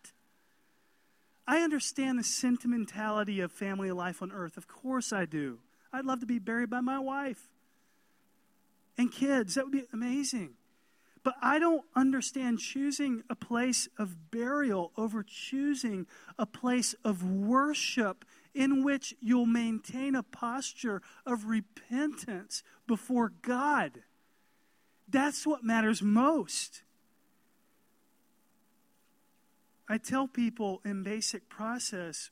I 1.47 1.59
understand 1.59 2.19
the 2.19 2.23
sentimentality 2.23 3.39
of 3.39 3.51
family 3.51 3.91
life 3.91 4.21
on 4.21 4.31
earth. 4.31 4.57
Of 4.57 4.67
course 4.67 5.13
I 5.13 5.25
do. 5.25 5.59
I'd 5.93 6.05
love 6.05 6.19
to 6.19 6.25
be 6.25 6.39
buried 6.39 6.69
by 6.69 6.81
my 6.81 6.99
wife 6.99 7.41
and 8.97 9.11
kids. 9.11 9.55
That 9.55 9.65
would 9.65 9.71
be 9.71 9.85
amazing. 9.93 10.55
But 11.27 11.35
I 11.41 11.59
don't 11.59 11.83
understand 11.93 12.59
choosing 12.59 13.21
a 13.29 13.35
place 13.35 13.89
of 13.99 14.31
burial 14.31 14.93
over 14.95 15.25
choosing 15.27 16.07
a 16.39 16.45
place 16.45 16.95
of 17.03 17.21
worship 17.21 18.23
in 18.53 18.81
which 18.81 19.13
you'll 19.19 19.45
maintain 19.45 20.15
a 20.15 20.23
posture 20.23 21.01
of 21.25 21.47
repentance 21.47 22.63
before 22.87 23.33
God. 23.41 24.03
That's 25.09 25.45
what 25.45 25.65
matters 25.65 26.01
most. 26.01 26.83
I 29.89 29.97
tell 29.97 30.29
people 30.29 30.79
in 30.85 31.03
basic 31.03 31.49
process, 31.49 32.31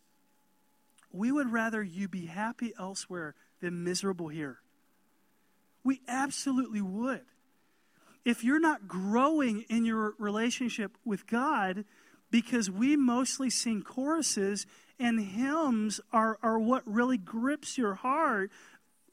we 1.12 1.34
would 1.34 1.52
rather 1.52 1.84
you 1.84 2.08
be 2.08 2.28
happy 2.28 2.72
elsewhere 2.80 3.36
than 3.60 3.84
miserable 3.84 4.30
here. 4.30 4.60
We 5.84 6.00
absolutely 6.08 6.82
would. 6.82 7.26
If 8.26 8.44
you're 8.44 8.60
not 8.60 8.88
growing 8.88 9.66
in 9.70 9.86
your 9.86 10.16
relationship 10.18 10.98
with 11.06 11.28
God, 11.28 11.86
because 12.32 12.70
we 12.70 12.98
mostly 12.98 13.50
sing 13.50 13.84
choruses 13.84 14.66
and 15.00 15.20
hymns 15.20 16.02
are, 16.12 16.38
are 16.42 16.60
what 16.60 16.84
really 16.86 17.18
grips 17.18 17.78
your 17.78 17.94
heart, 17.94 18.52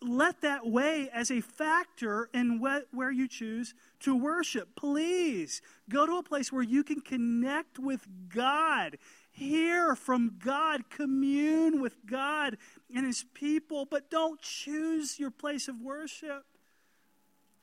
let 0.00 0.40
that 0.40 0.66
weigh 0.66 1.08
as 1.12 1.30
a 1.30 1.40
factor 1.40 2.28
in 2.34 2.58
what, 2.58 2.88
where 2.90 3.10
you 3.10 3.28
choose 3.28 3.74
to 4.00 4.16
worship. 4.16 4.74
Please 4.74 5.62
go 5.88 6.06
to 6.06 6.16
a 6.16 6.22
place 6.22 6.52
where 6.52 6.62
you 6.62 6.82
can 6.82 7.00
connect 7.00 7.78
with 7.78 8.06
God, 8.28 8.98
hear 9.30 9.94
from 9.94 10.36
God, 10.44 10.90
commune 10.90 11.80
with 11.80 12.04
God 12.06 12.56
and 12.94 13.06
His 13.06 13.24
people, 13.34 13.86
but 13.88 14.10
don't 14.10 14.40
choose 14.40 15.20
your 15.20 15.30
place 15.30 15.68
of 15.68 15.80
worship, 15.80 16.44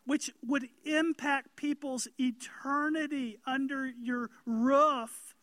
which 0.09 0.31
would 0.43 0.67
impact 0.85 1.55
people's 1.55 2.07
eternity 2.19 3.37
under 3.45 3.85
your 3.85 4.31
roof 4.43 5.35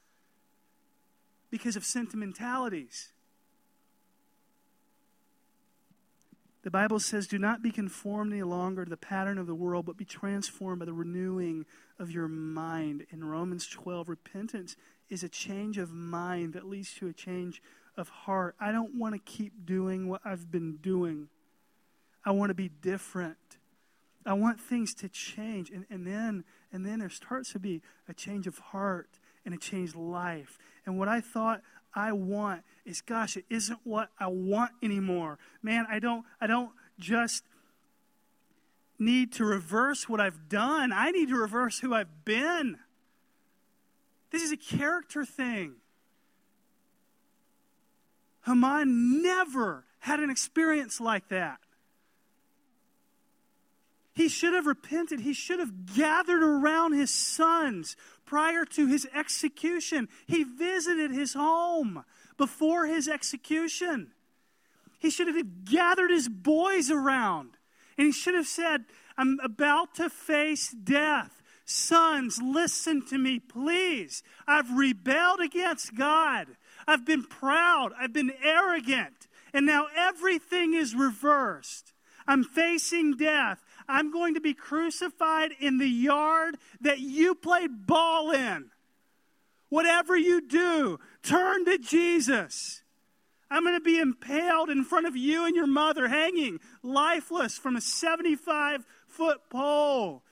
because 1.51 1.77
of 1.77 1.85
sentimentalities. 1.85 3.13
The 6.65 6.71
Bible 6.73 6.99
says, 6.99 7.29
Do 7.29 7.39
not 7.39 7.63
be 7.63 7.71
conformed 7.71 8.33
any 8.33 8.43
longer 8.43 8.85
to 8.85 8.91
the 8.91 8.97
pattern 8.97 9.39
of 9.39 9.47
the 9.47 9.55
world, 9.55 9.87
but 9.87 9.97
be 9.97 10.05
transformed 10.05 10.81
by 10.81 10.87
the 10.87 10.93
renewing 10.93 11.65
of 12.01 12.11
your 12.11 12.27
mind. 12.27 13.07
In 13.11 13.23
Romans 13.23 13.69
12, 13.69 14.09
repentance 14.09 14.75
is 15.09 15.23
a 15.23 15.29
change 15.29 15.79
of 15.79 15.93
mind 15.93 16.55
that 16.55 16.67
leads 16.67 16.93
to 16.95 17.07
a 17.07 17.13
change 17.13 17.63
of 17.97 18.09
heart. 18.09 18.57
I 18.59 18.73
don't 18.73 18.99
want 18.99 19.15
to 19.15 19.21
keep 19.21 19.65
doing 19.65 20.09
what 20.09 20.23
I've 20.25 20.51
been 20.51 20.79
doing, 20.79 21.29
I 22.25 22.33
want 22.33 22.51
to 22.51 22.55
be 22.55 22.69
different. 22.69 23.56
I 24.27 24.35
want 24.35 24.61
things 24.61 24.95
to 24.97 25.09
change. 25.09 25.71
And, 25.71 25.87
and, 25.89 26.07
then, 26.07 26.45
and 26.73 26.85
then 26.85 26.99
there 26.99 27.09
starts 27.09 27.53
to 27.53 27.59
be 27.59 27.81
a 28.09 28.15
change 28.15 28.47
of 28.47 28.59
heart 28.59 29.19
and 29.45 29.55
a 29.55 29.59
changed 29.59 29.95
life. 29.95 30.59
And 30.85 30.99
what 30.99 31.09
I 31.09 31.21
thought 31.21 31.62
I 31.95 32.12
want 32.12 32.62
is 32.85 33.01
gosh, 33.01 33.37
it 33.37 33.47
isn't 33.49 33.81
what 33.85 34.11
I 34.21 34.27
want 34.27 34.73
anymore. 34.83 35.39
Man, 35.62 35.87
I 35.91 35.99
don't 35.99 36.25
I 36.41 36.47
don't 36.47 36.71
just 36.99 37.43
need 38.99 39.33
to 39.33 39.45
reverse 39.45 40.09
what 40.09 40.21
I've 40.21 40.49
done. 40.49 40.93
I 40.93 41.11
need 41.11 41.29
to 41.29 41.37
reverse 41.37 41.79
who 41.81 41.95
I've 41.95 42.25
been. 42.25 42.79
This 44.31 44.43
is 44.43 44.53
a 44.53 44.57
character 44.57 45.25
thing. 45.25 45.77
Haman 48.45 49.23
never 49.23 49.85
had 50.01 50.21
an 50.21 50.31
experience 50.31 51.01
like 51.01 51.29
that. 51.29 51.59
He 54.17 54.31
should 54.31 54.55
have 54.55 54.65
repented. 54.65 55.21
He 55.21 55.35
should 55.35 55.61
have 55.61 55.95
gathered 55.95 56.43
around 56.43 56.95
his 56.95 57.13
sons 57.13 57.97
prior 58.25 58.65
to 58.65 58.87
his 58.87 59.07
execution. 59.15 60.09
He 60.27 60.43
visited 60.43 61.11
his 61.11 61.35
home 61.35 62.03
before 62.39 62.87
his 62.87 63.09
execution. 63.09 64.13
He 64.99 65.11
should 65.11 65.29
have 65.29 65.65
gathered 65.67 66.11
his 66.11 66.31
boys 66.31 66.91
around. 66.91 67.59
And 67.99 68.07
he 68.07 68.13
should 68.13 68.35
have 68.35 68.47
said, 68.47 68.87
I'm 69.19 69.39
about 69.45 69.95
to 69.97 70.09
face 70.09 70.71
death. 70.71 71.43
Sons, 71.67 72.41
listen 72.43 73.05
to 73.09 73.19
me, 73.19 73.39
please. 73.39 74.23
I've 74.47 74.79
rebelled 74.79 75.41
against 75.41 75.95
God. 75.95 76.47
I've 76.89 77.05
been 77.05 77.25
proud. 77.25 77.93
I've 77.99 78.15
been 78.15 78.33
arrogant. 78.43 79.29
And 79.53 79.67
now 79.67 79.89
everything 79.95 80.73
is 80.73 80.95
reversed. 80.95 81.93
I'm 82.27 82.45
facing 82.45 83.17
death. 83.17 83.63
I'm 83.88 84.12
going 84.12 84.35
to 84.35 84.40
be 84.40 84.55
crucified 84.55 85.53
in 85.61 85.79
the 85.79 85.88
yard 85.88 86.57
that 86.81 87.01
you 87.01 87.35
played 87.35 87.87
ball 87.87 88.31
in. 88.31 88.70
Whatever 89.68 90.16
you 90.16 90.40
do, 90.46 90.99
turn 91.22 91.64
to 91.64 91.79
Jesus. 91.79 92.83
I'm 93.51 93.62
going 93.62 93.77
to 93.77 93.81
be 93.81 93.99
impaled 93.99 94.70
in 94.70 94.85
front 94.85 95.07
of 95.07 95.16
you 95.16 95.44
and 95.44 95.55
your 95.55 95.66
mother, 95.66 96.09
hanging 96.09 96.59
lifeless 96.83 97.59
from 97.59 97.77
a 97.77 97.81
75 97.81 98.85
foot 99.09 99.38
pole. 99.51 100.22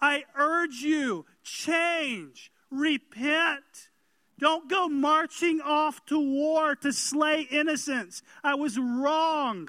I 0.00 0.24
urge 0.36 0.76
you, 0.76 1.26
change, 1.42 2.50
repent. 2.70 3.90
Don't 4.38 4.70
go 4.70 4.88
marching 4.88 5.60
off 5.60 6.04
to 6.06 6.18
war 6.18 6.74
to 6.76 6.92
slay 6.92 7.42
innocents. 7.42 8.22
I 8.42 8.54
was 8.54 8.78
wrong. 8.78 9.68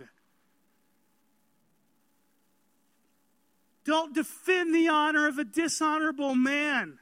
Don't 3.83 4.13
defend 4.13 4.75
the 4.75 4.87
honor 4.87 5.27
of 5.27 5.37
a 5.37 5.43
dishonorable 5.43 6.35
man. 6.35 6.99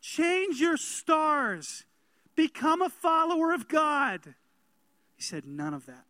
Change 0.00 0.60
your 0.60 0.76
stars. 0.76 1.84
Become 2.36 2.82
a 2.82 2.88
follower 2.88 3.52
of 3.52 3.66
God. 3.66 4.34
He 5.16 5.22
said, 5.22 5.46
None 5.46 5.74
of 5.74 5.86
that. 5.86 6.04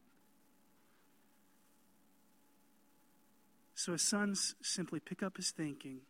So 3.74 3.92
his 3.92 4.02
sons 4.02 4.54
simply 4.62 5.00
pick 5.00 5.22
up 5.22 5.36
his 5.36 5.50
thinking, 5.50 6.00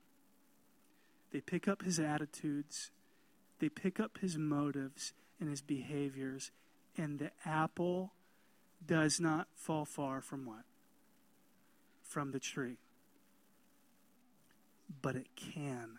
they 1.33 1.41
pick 1.41 1.67
up 1.67 1.83
his 1.83 1.99
attitudes, 1.99 2.93
they 3.59 3.69
pick 3.69 3.99
up 3.99 4.19
his 4.19 4.39
motives 4.39 5.13
and 5.41 5.51
his 5.51 5.61
behaviors, 5.63 6.53
and 6.97 7.19
the 7.19 7.33
apple 7.45 8.13
does 8.87 9.19
not 9.21 9.49
fall 9.55 9.85
far 9.85 10.21
from 10.21 10.47
what? 10.47 10.63
From 12.03 12.31
the 12.31 12.39
tree 12.39 12.79
but 15.03 15.17
it 15.17 15.29
can. 15.37 15.99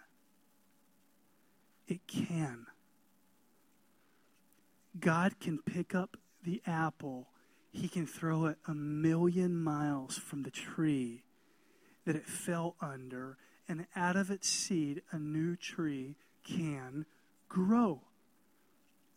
It 1.88 2.08
can. 2.08 2.68
God 5.00 5.40
can 5.40 5.60
pick 5.60 5.94
up 5.94 6.18
the 6.44 6.62
apple, 6.66 7.28
He 7.72 7.88
can 7.88 8.08
throw 8.08 8.46
it 8.46 8.58
a 8.68 8.74
million 8.74 9.56
miles 9.56 10.18
from 10.18 10.44
the 10.44 10.52
tree 10.52 11.24
that 12.06 12.16
it 12.16 12.26
fell 12.26 12.76
under, 12.82 13.38
and 13.68 13.86
out 13.96 14.16
of 14.16 14.32
its 14.32 14.48
seed, 14.48 15.02
a 15.12 15.20
new 15.20 15.56
tree 15.56 16.16
can 16.44 17.06
grow. 17.50 18.02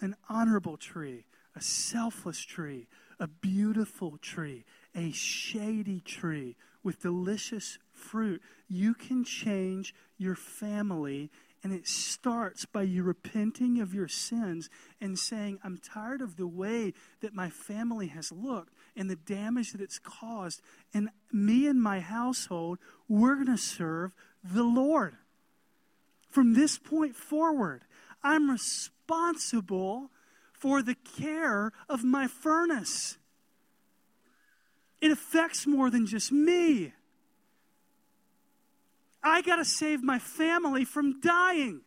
An 0.01 0.17
honorable 0.29 0.77
tree, 0.77 1.25
a 1.55 1.61
selfless 1.61 2.41
tree, 2.41 2.89
a 3.19 3.29
beautiful 3.29 4.19
tree, 4.19 4.65
a 4.95 5.13
shady 5.13 6.01
tree 6.01 6.57
with 6.83 7.01
delicious 7.01 7.79
fruit. 8.01 8.43
You 8.69 8.95
can 8.95 9.25
change 9.25 9.95
your 10.19 10.35
family, 10.35 11.31
and 11.63 11.73
it 11.73 11.87
starts 11.87 12.65
by 12.65 12.83
you 12.83 13.03
repenting 13.03 13.81
of 13.81 13.95
your 13.95 14.09
sins 14.09 14.71
and 15.01 15.19
saying, 15.19 15.59
I'm 15.63 15.79
tired 15.79 16.23
of 16.23 16.37
the 16.37 16.47
way 16.47 16.95
that 17.21 17.35
my 17.35 17.51
family 17.51 18.09
has 18.09 18.33
looked 18.33 18.73
and 18.97 19.11
the 19.11 19.17
damage 19.17 19.73
that 19.73 19.81
it's 19.81 19.99
caused. 19.99 20.63
And 20.95 21.11
me 21.33 21.67
and 21.67 21.81
my 21.81 22.01
household, 22.01 22.79
we're 23.09 23.35
going 23.35 23.47
to 23.47 23.59
serve 23.59 24.13
the 24.43 24.65
Lord. 24.65 25.17
From 26.29 26.55
this 26.55 26.79
point 26.79 27.15
forward, 27.15 27.83
I'm 28.23 28.51
responsible 28.51 30.11
for 30.53 30.83
the 30.83 30.95
care 30.95 31.73
of 31.89 32.05
my 32.05 32.27
furnace. 32.27 33.19
It 35.01 35.11
affects 35.11 35.67
more 35.67 35.91
than 35.91 36.07
just 36.07 36.31
me. 36.31 36.93
I 39.23 39.43
got 39.43 39.57
to 39.57 39.65
save 39.65 40.03
my 40.03 40.19
family 40.19 40.85
from 40.85 41.21
dying. 41.21 41.83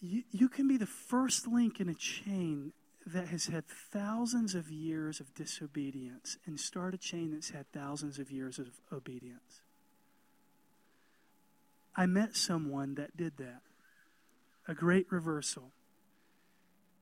You, 0.00 0.22
you 0.32 0.48
can 0.48 0.66
be 0.66 0.76
the 0.76 0.86
first 0.86 1.46
link 1.46 1.80
in 1.80 1.88
a 1.88 1.94
chain 1.94 2.72
that 3.06 3.28
has 3.28 3.46
had 3.46 3.64
thousands 3.66 4.54
of 4.54 4.70
years 4.70 5.20
of 5.20 5.34
disobedience 5.34 6.38
and 6.46 6.58
start 6.58 6.94
a 6.94 6.98
chain 6.98 7.32
that's 7.32 7.50
had 7.50 7.70
thousands 7.72 8.18
of 8.18 8.30
years 8.30 8.58
of 8.58 8.68
obedience. 8.92 9.62
I 11.96 12.06
met 12.06 12.36
someone 12.36 12.94
that 12.94 13.16
did 13.16 13.36
that. 13.38 13.62
A 14.68 14.74
great 14.74 15.10
reversal. 15.10 15.72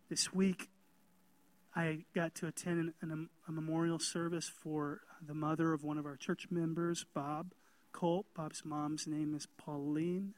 This 0.09 0.33
week, 0.33 0.70
I 1.75 2.05
got 2.15 2.35
to 2.37 2.47
attend 2.47 2.93
an, 3.01 3.29
a 3.47 3.53
memorial 3.53 3.99
service 3.99 4.49
for 4.49 5.01
the 5.25 5.35
mother 5.35 5.73
of 5.73 5.85
one 5.85 5.99
of 5.99 6.07
our 6.07 6.17
church 6.17 6.49
members, 6.51 7.05
Bob 7.15 7.53
Colt. 7.93 8.27
Bob's 8.35 8.65
mom's 8.65 9.07
name 9.07 9.35
is 9.35 9.47
Pauline. 9.57 10.35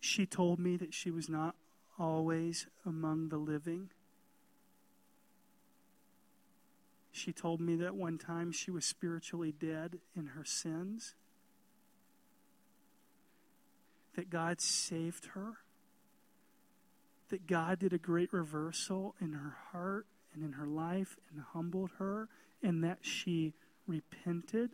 She 0.00 0.26
told 0.26 0.58
me 0.58 0.76
that 0.76 0.92
she 0.92 1.10
was 1.10 1.28
not 1.28 1.54
always 1.98 2.66
among 2.84 3.28
the 3.28 3.36
living. 3.36 3.90
She 7.12 7.32
told 7.32 7.60
me 7.60 7.76
that 7.76 7.94
one 7.94 8.18
time 8.18 8.50
she 8.50 8.70
was 8.70 8.84
spiritually 8.84 9.52
dead 9.52 9.98
in 10.16 10.28
her 10.28 10.44
sins, 10.44 11.14
that 14.16 14.30
God 14.30 14.60
saved 14.60 15.26
her, 15.34 15.58
that 17.28 17.46
God 17.46 17.78
did 17.78 17.92
a 17.92 17.98
great 17.98 18.32
reversal 18.32 19.14
in 19.20 19.32
her 19.32 19.56
heart 19.70 20.06
and 20.34 20.44
in 20.44 20.52
her 20.52 20.66
life 20.66 21.16
and 21.30 21.42
humbled 21.52 21.90
her, 21.98 22.28
and 22.62 22.82
that 22.84 22.98
she 23.02 23.54
repented. 23.86 24.70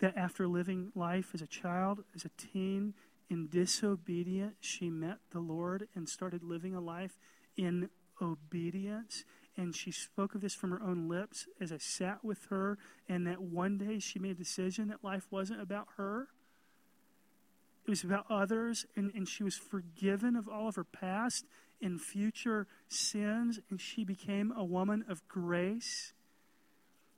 That 0.00 0.16
after 0.16 0.46
living 0.46 0.92
life 0.94 1.30
as 1.34 1.42
a 1.42 1.46
child, 1.46 2.04
as 2.14 2.24
a 2.24 2.30
teen, 2.36 2.94
in 3.30 3.48
disobedience, 3.48 4.56
she 4.60 4.88
met 4.88 5.18
the 5.30 5.40
Lord 5.40 5.88
and 5.94 6.08
started 6.08 6.42
living 6.42 6.74
a 6.74 6.80
life 6.80 7.18
in 7.56 7.90
obedience. 8.22 9.24
And 9.56 9.74
she 9.74 9.90
spoke 9.90 10.34
of 10.34 10.40
this 10.40 10.54
from 10.54 10.70
her 10.70 10.82
own 10.82 11.08
lips 11.08 11.46
as 11.60 11.72
I 11.72 11.78
sat 11.78 12.24
with 12.24 12.46
her, 12.48 12.78
and 13.08 13.26
that 13.26 13.42
one 13.42 13.76
day 13.76 13.98
she 13.98 14.18
made 14.18 14.32
a 14.32 14.34
decision 14.34 14.88
that 14.88 15.04
life 15.04 15.26
wasn't 15.30 15.60
about 15.60 15.88
her. 15.96 16.28
It 17.88 17.92
was 17.92 18.04
about 18.04 18.26
others, 18.28 18.84
and, 18.96 19.10
and 19.14 19.26
she 19.26 19.42
was 19.42 19.56
forgiven 19.56 20.36
of 20.36 20.46
all 20.46 20.68
of 20.68 20.76
her 20.76 20.84
past 20.84 21.46
and 21.80 21.98
future 21.98 22.66
sins, 22.86 23.60
and 23.70 23.80
she 23.80 24.04
became 24.04 24.52
a 24.54 24.62
woman 24.62 25.06
of 25.08 25.26
grace 25.26 26.12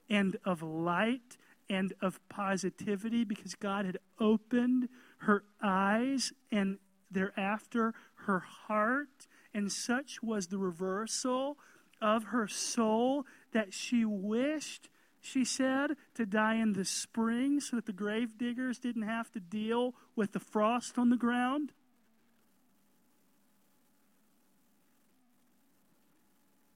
and 0.09 0.37
of 0.45 0.63
light 0.63 1.37
and 1.69 1.93
of 2.01 2.21
positivity 2.29 3.25
because 3.25 3.57
God 3.57 3.85
had 3.85 3.99
opened 4.21 4.89
her 5.19 5.43
eyes 5.61 6.33
and 6.53 6.79
thereafter 7.11 7.93
her 8.27 8.39
heart. 8.39 9.27
And 9.53 9.73
such 9.73 10.23
was 10.23 10.47
the 10.47 10.59
reversal 10.59 11.59
of 12.01 12.27
her 12.27 12.47
soul 12.47 13.27
that 13.51 13.75
she 13.75 14.05
wished, 14.05 14.89
she 15.21 15.45
said, 15.45 15.97
to 16.15 16.25
die 16.25 16.55
in 16.55 16.73
the 16.73 16.85
spring 16.85 17.61
so 17.61 17.77
that 17.77 17.87
the 17.87 17.93
grave 17.93 18.39
diggers 18.39 18.79
didn't 18.79 19.03
have 19.03 19.31
to 19.33 19.41
deal 19.41 19.95
with 20.17 20.33
the 20.33 20.41
frost 20.41 20.99
on 20.99 21.11
the 21.11 21.17
ground. 21.17 21.73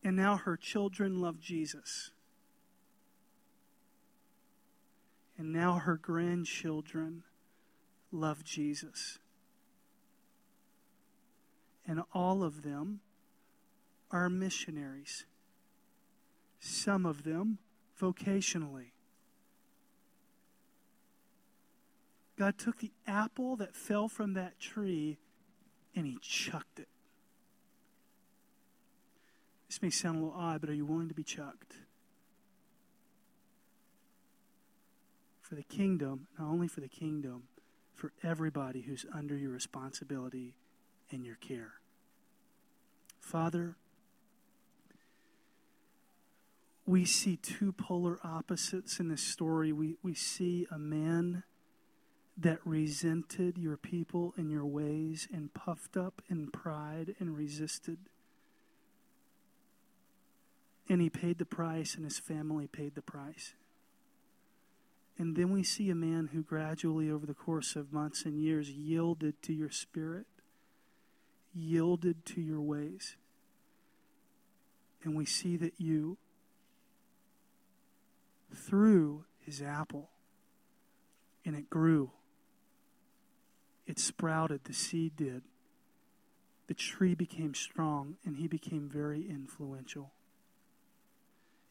And 0.02 0.16
now 0.16 0.36
her 0.36 0.56
children 0.56 1.20
love 1.20 1.40
Jesus. 1.40 2.10
And 5.38 5.52
now 5.52 5.74
her 5.78 5.96
grandchildren 5.96 7.22
love 8.12 8.44
Jesus. 8.44 9.18
And 11.86 12.02
all 12.12 12.42
of 12.44 12.62
them 12.62 13.00
are 14.10 14.28
missionaries, 14.28 15.24
some 16.60 17.04
of 17.04 17.24
them 17.24 17.58
vocationally. 18.00 18.92
God 22.36 22.58
took 22.58 22.78
the 22.78 22.92
apple 23.06 23.56
that 23.56 23.76
fell 23.76 24.08
from 24.08 24.34
that 24.34 24.58
tree 24.58 25.18
and 25.94 26.06
he 26.06 26.18
chucked 26.20 26.80
it. 26.80 26.88
This 29.68 29.80
may 29.80 29.90
sound 29.90 30.16
a 30.16 30.20
little 30.24 30.38
odd, 30.38 30.60
but 30.60 30.70
are 30.70 30.74
you 30.74 30.84
willing 30.84 31.08
to 31.08 31.14
be 31.14 31.22
chucked? 31.22 31.74
For 35.40 35.54
the 35.54 35.62
kingdom, 35.62 36.26
not 36.38 36.48
only 36.48 36.68
for 36.68 36.80
the 36.80 36.88
kingdom, 36.88 37.44
for 37.94 38.12
everybody 38.22 38.82
who's 38.82 39.06
under 39.14 39.36
your 39.36 39.50
responsibility 39.50 40.54
and 41.10 41.24
your 41.24 41.36
care. 41.36 41.74
Father, 43.20 43.76
we 46.86 47.04
see 47.04 47.36
two 47.36 47.72
polar 47.72 48.18
opposites 48.22 49.00
in 49.00 49.08
this 49.08 49.22
story. 49.22 49.72
We, 49.72 49.96
we 50.02 50.14
see 50.14 50.66
a 50.70 50.78
man 50.78 51.44
that 52.36 52.58
resented 52.64 53.56
your 53.56 53.76
people 53.76 54.34
and 54.36 54.50
your 54.50 54.66
ways 54.66 55.28
and 55.32 55.54
puffed 55.54 55.96
up 55.96 56.20
in 56.28 56.48
pride 56.48 57.14
and 57.18 57.36
resisted. 57.36 57.98
And 60.88 61.00
he 61.00 61.08
paid 61.08 61.38
the 61.38 61.46
price, 61.46 61.94
and 61.94 62.04
his 62.04 62.18
family 62.18 62.66
paid 62.66 62.94
the 62.94 63.02
price. 63.02 63.54
And 65.16 65.36
then 65.36 65.50
we 65.50 65.62
see 65.62 65.90
a 65.90 65.94
man 65.94 66.30
who 66.32 66.42
gradually, 66.42 67.10
over 67.10 67.24
the 67.24 67.34
course 67.34 67.76
of 67.76 67.92
months 67.92 68.24
and 68.24 68.38
years, 68.38 68.68
yielded 68.68 69.40
to 69.42 69.52
your 69.52 69.70
spirit, 69.70 70.26
yielded 71.54 72.26
to 72.26 72.40
your 72.40 72.60
ways. 72.60 73.16
And 75.04 75.14
we 75.14 75.24
see 75.24 75.56
that 75.56 75.74
you, 75.78 76.18
threw 78.54 79.24
his 79.38 79.60
apple, 79.60 80.10
and 81.44 81.54
it 81.54 81.68
grew. 81.68 82.10
It 83.86 83.98
sprouted, 83.98 84.64
the 84.64 84.72
seed 84.72 85.16
did. 85.16 85.42
The 86.66 86.74
tree 86.74 87.14
became 87.14 87.54
strong, 87.54 88.16
and 88.24 88.36
he 88.36 88.48
became 88.48 88.88
very 88.88 89.28
influential. 89.28 90.12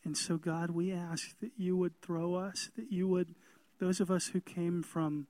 And 0.04 0.18
so, 0.18 0.38
God, 0.38 0.70
we 0.70 0.92
ask 0.92 1.40
that 1.40 1.52
you 1.58 1.76
would 1.78 2.00
throw 2.02 2.36
us, 2.36 2.70
that 2.76 2.92
you 2.92 3.08
would, 3.08 3.34
those 3.80 4.00
of 4.00 4.12
us 4.12 4.28
who 4.28 4.42
came 4.42 4.84
from 4.84 5.28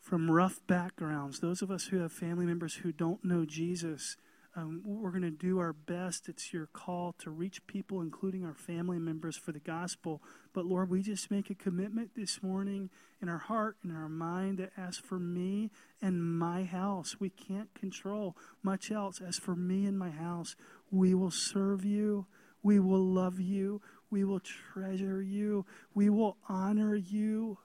from 0.00 0.28
rough 0.28 0.60
backgrounds, 0.66 1.38
those 1.38 1.62
of 1.62 1.70
us 1.70 1.86
who 1.86 1.98
have 1.98 2.10
family 2.12 2.44
members 2.44 2.74
who 2.74 2.90
don't 2.90 3.24
know 3.24 3.44
Jesus, 3.44 4.16
um, 4.54 4.82
we're 4.84 5.10
going 5.10 5.22
to 5.22 5.30
do 5.30 5.58
our 5.60 5.72
best. 5.72 6.28
It's 6.28 6.52
your 6.52 6.66
call 6.66 7.14
to 7.20 7.30
reach 7.30 7.66
people, 7.66 8.02
including 8.02 8.44
our 8.44 8.54
family 8.54 8.98
members, 8.98 9.36
for 9.36 9.50
the 9.50 9.58
gospel. 9.58 10.22
But 10.52 10.66
Lord, 10.66 10.90
we 10.90 11.00
just 11.02 11.30
make 11.30 11.48
a 11.48 11.54
commitment 11.54 12.10
this 12.14 12.42
morning 12.42 12.90
in 13.22 13.30
our 13.30 13.38
heart 13.38 13.76
and 13.82 13.96
our 13.96 14.10
mind 14.10 14.58
that 14.58 14.72
as 14.76 14.98
for 14.98 15.18
me 15.18 15.70
and 16.02 16.22
my 16.22 16.64
house, 16.64 17.16
we 17.18 17.30
can't 17.30 17.72
control 17.72 18.36
much 18.62 18.90
else. 18.90 19.22
As 19.26 19.38
for 19.38 19.56
me 19.56 19.86
and 19.86 19.98
my 19.98 20.10
house, 20.10 20.54
we 20.90 21.14
will 21.14 21.30
serve 21.30 21.84
you. 21.84 22.26
We 22.62 22.78
will 22.78 23.04
love 23.04 23.40
you. 23.40 23.80
We 24.10 24.24
will 24.24 24.40
treasure 24.40 25.22
you. 25.22 25.64
We 25.94 26.10
will 26.10 26.36
honor 26.46 26.94
you. 26.94 27.56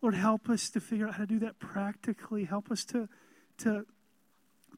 Lord, 0.00 0.14
help 0.14 0.48
us 0.48 0.70
to 0.70 0.80
figure 0.80 1.08
out 1.08 1.14
how 1.14 1.24
to 1.24 1.26
do 1.26 1.38
that 1.40 1.58
practically. 1.58 2.44
Help 2.44 2.70
us 2.70 2.84
to, 2.86 3.08
to 3.58 3.86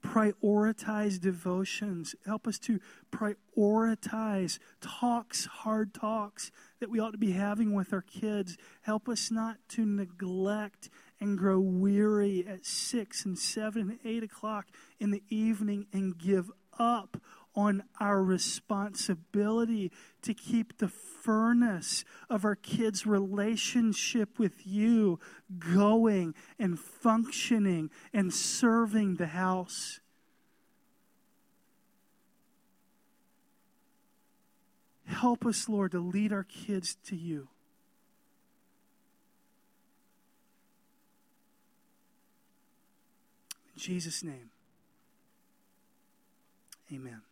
prioritize 0.02 1.20
devotions. 1.20 2.14
Help 2.24 2.46
us 2.46 2.58
to 2.58 2.80
prioritize 3.10 4.58
talks, 4.80 5.44
hard 5.46 5.92
talks 5.92 6.50
that 6.80 6.90
we 6.90 6.98
ought 6.98 7.10
to 7.10 7.18
be 7.18 7.32
having 7.32 7.74
with 7.74 7.92
our 7.92 8.02
kids. 8.02 8.56
Help 8.82 9.08
us 9.08 9.30
not 9.30 9.56
to 9.68 9.84
neglect 9.84 10.88
and 11.20 11.36
grow 11.36 11.60
weary 11.60 12.46
at 12.48 12.64
six 12.64 13.24
and 13.24 13.38
seven 13.38 13.90
and 13.90 13.98
eight 14.04 14.22
o'clock 14.22 14.66
in 14.98 15.10
the 15.10 15.22
evening 15.28 15.86
and 15.92 16.18
give 16.18 16.50
up 16.78 17.18
on 17.54 17.82
our 17.98 18.22
responsibility 18.22 19.90
to 20.22 20.34
keep 20.34 20.78
the 20.78 20.88
furnace 20.88 22.04
of 22.28 22.44
our 22.44 22.54
kids' 22.54 23.06
relationship 23.06 24.38
with 24.38 24.66
you 24.66 25.18
going 25.58 26.34
and 26.58 26.78
functioning 26.78 27.90
and 28.12 28.32
serving 28.32 29.16
the 29.16 29.26
house. 29.26 30.00
Help 35.06 35.44
us, 35.44 35.68
Lord, 35.68 35.90
to 35.92 35.98
lead 35.98 36.32
our 36.32 36.44
kids 36.44 36.96
to 37.06 37.16
you. 37.16 37.48
In 43.74 43.80
Jesus' 43.80 44.22
name. 44.22 44.50
Amen. 46.92 47.22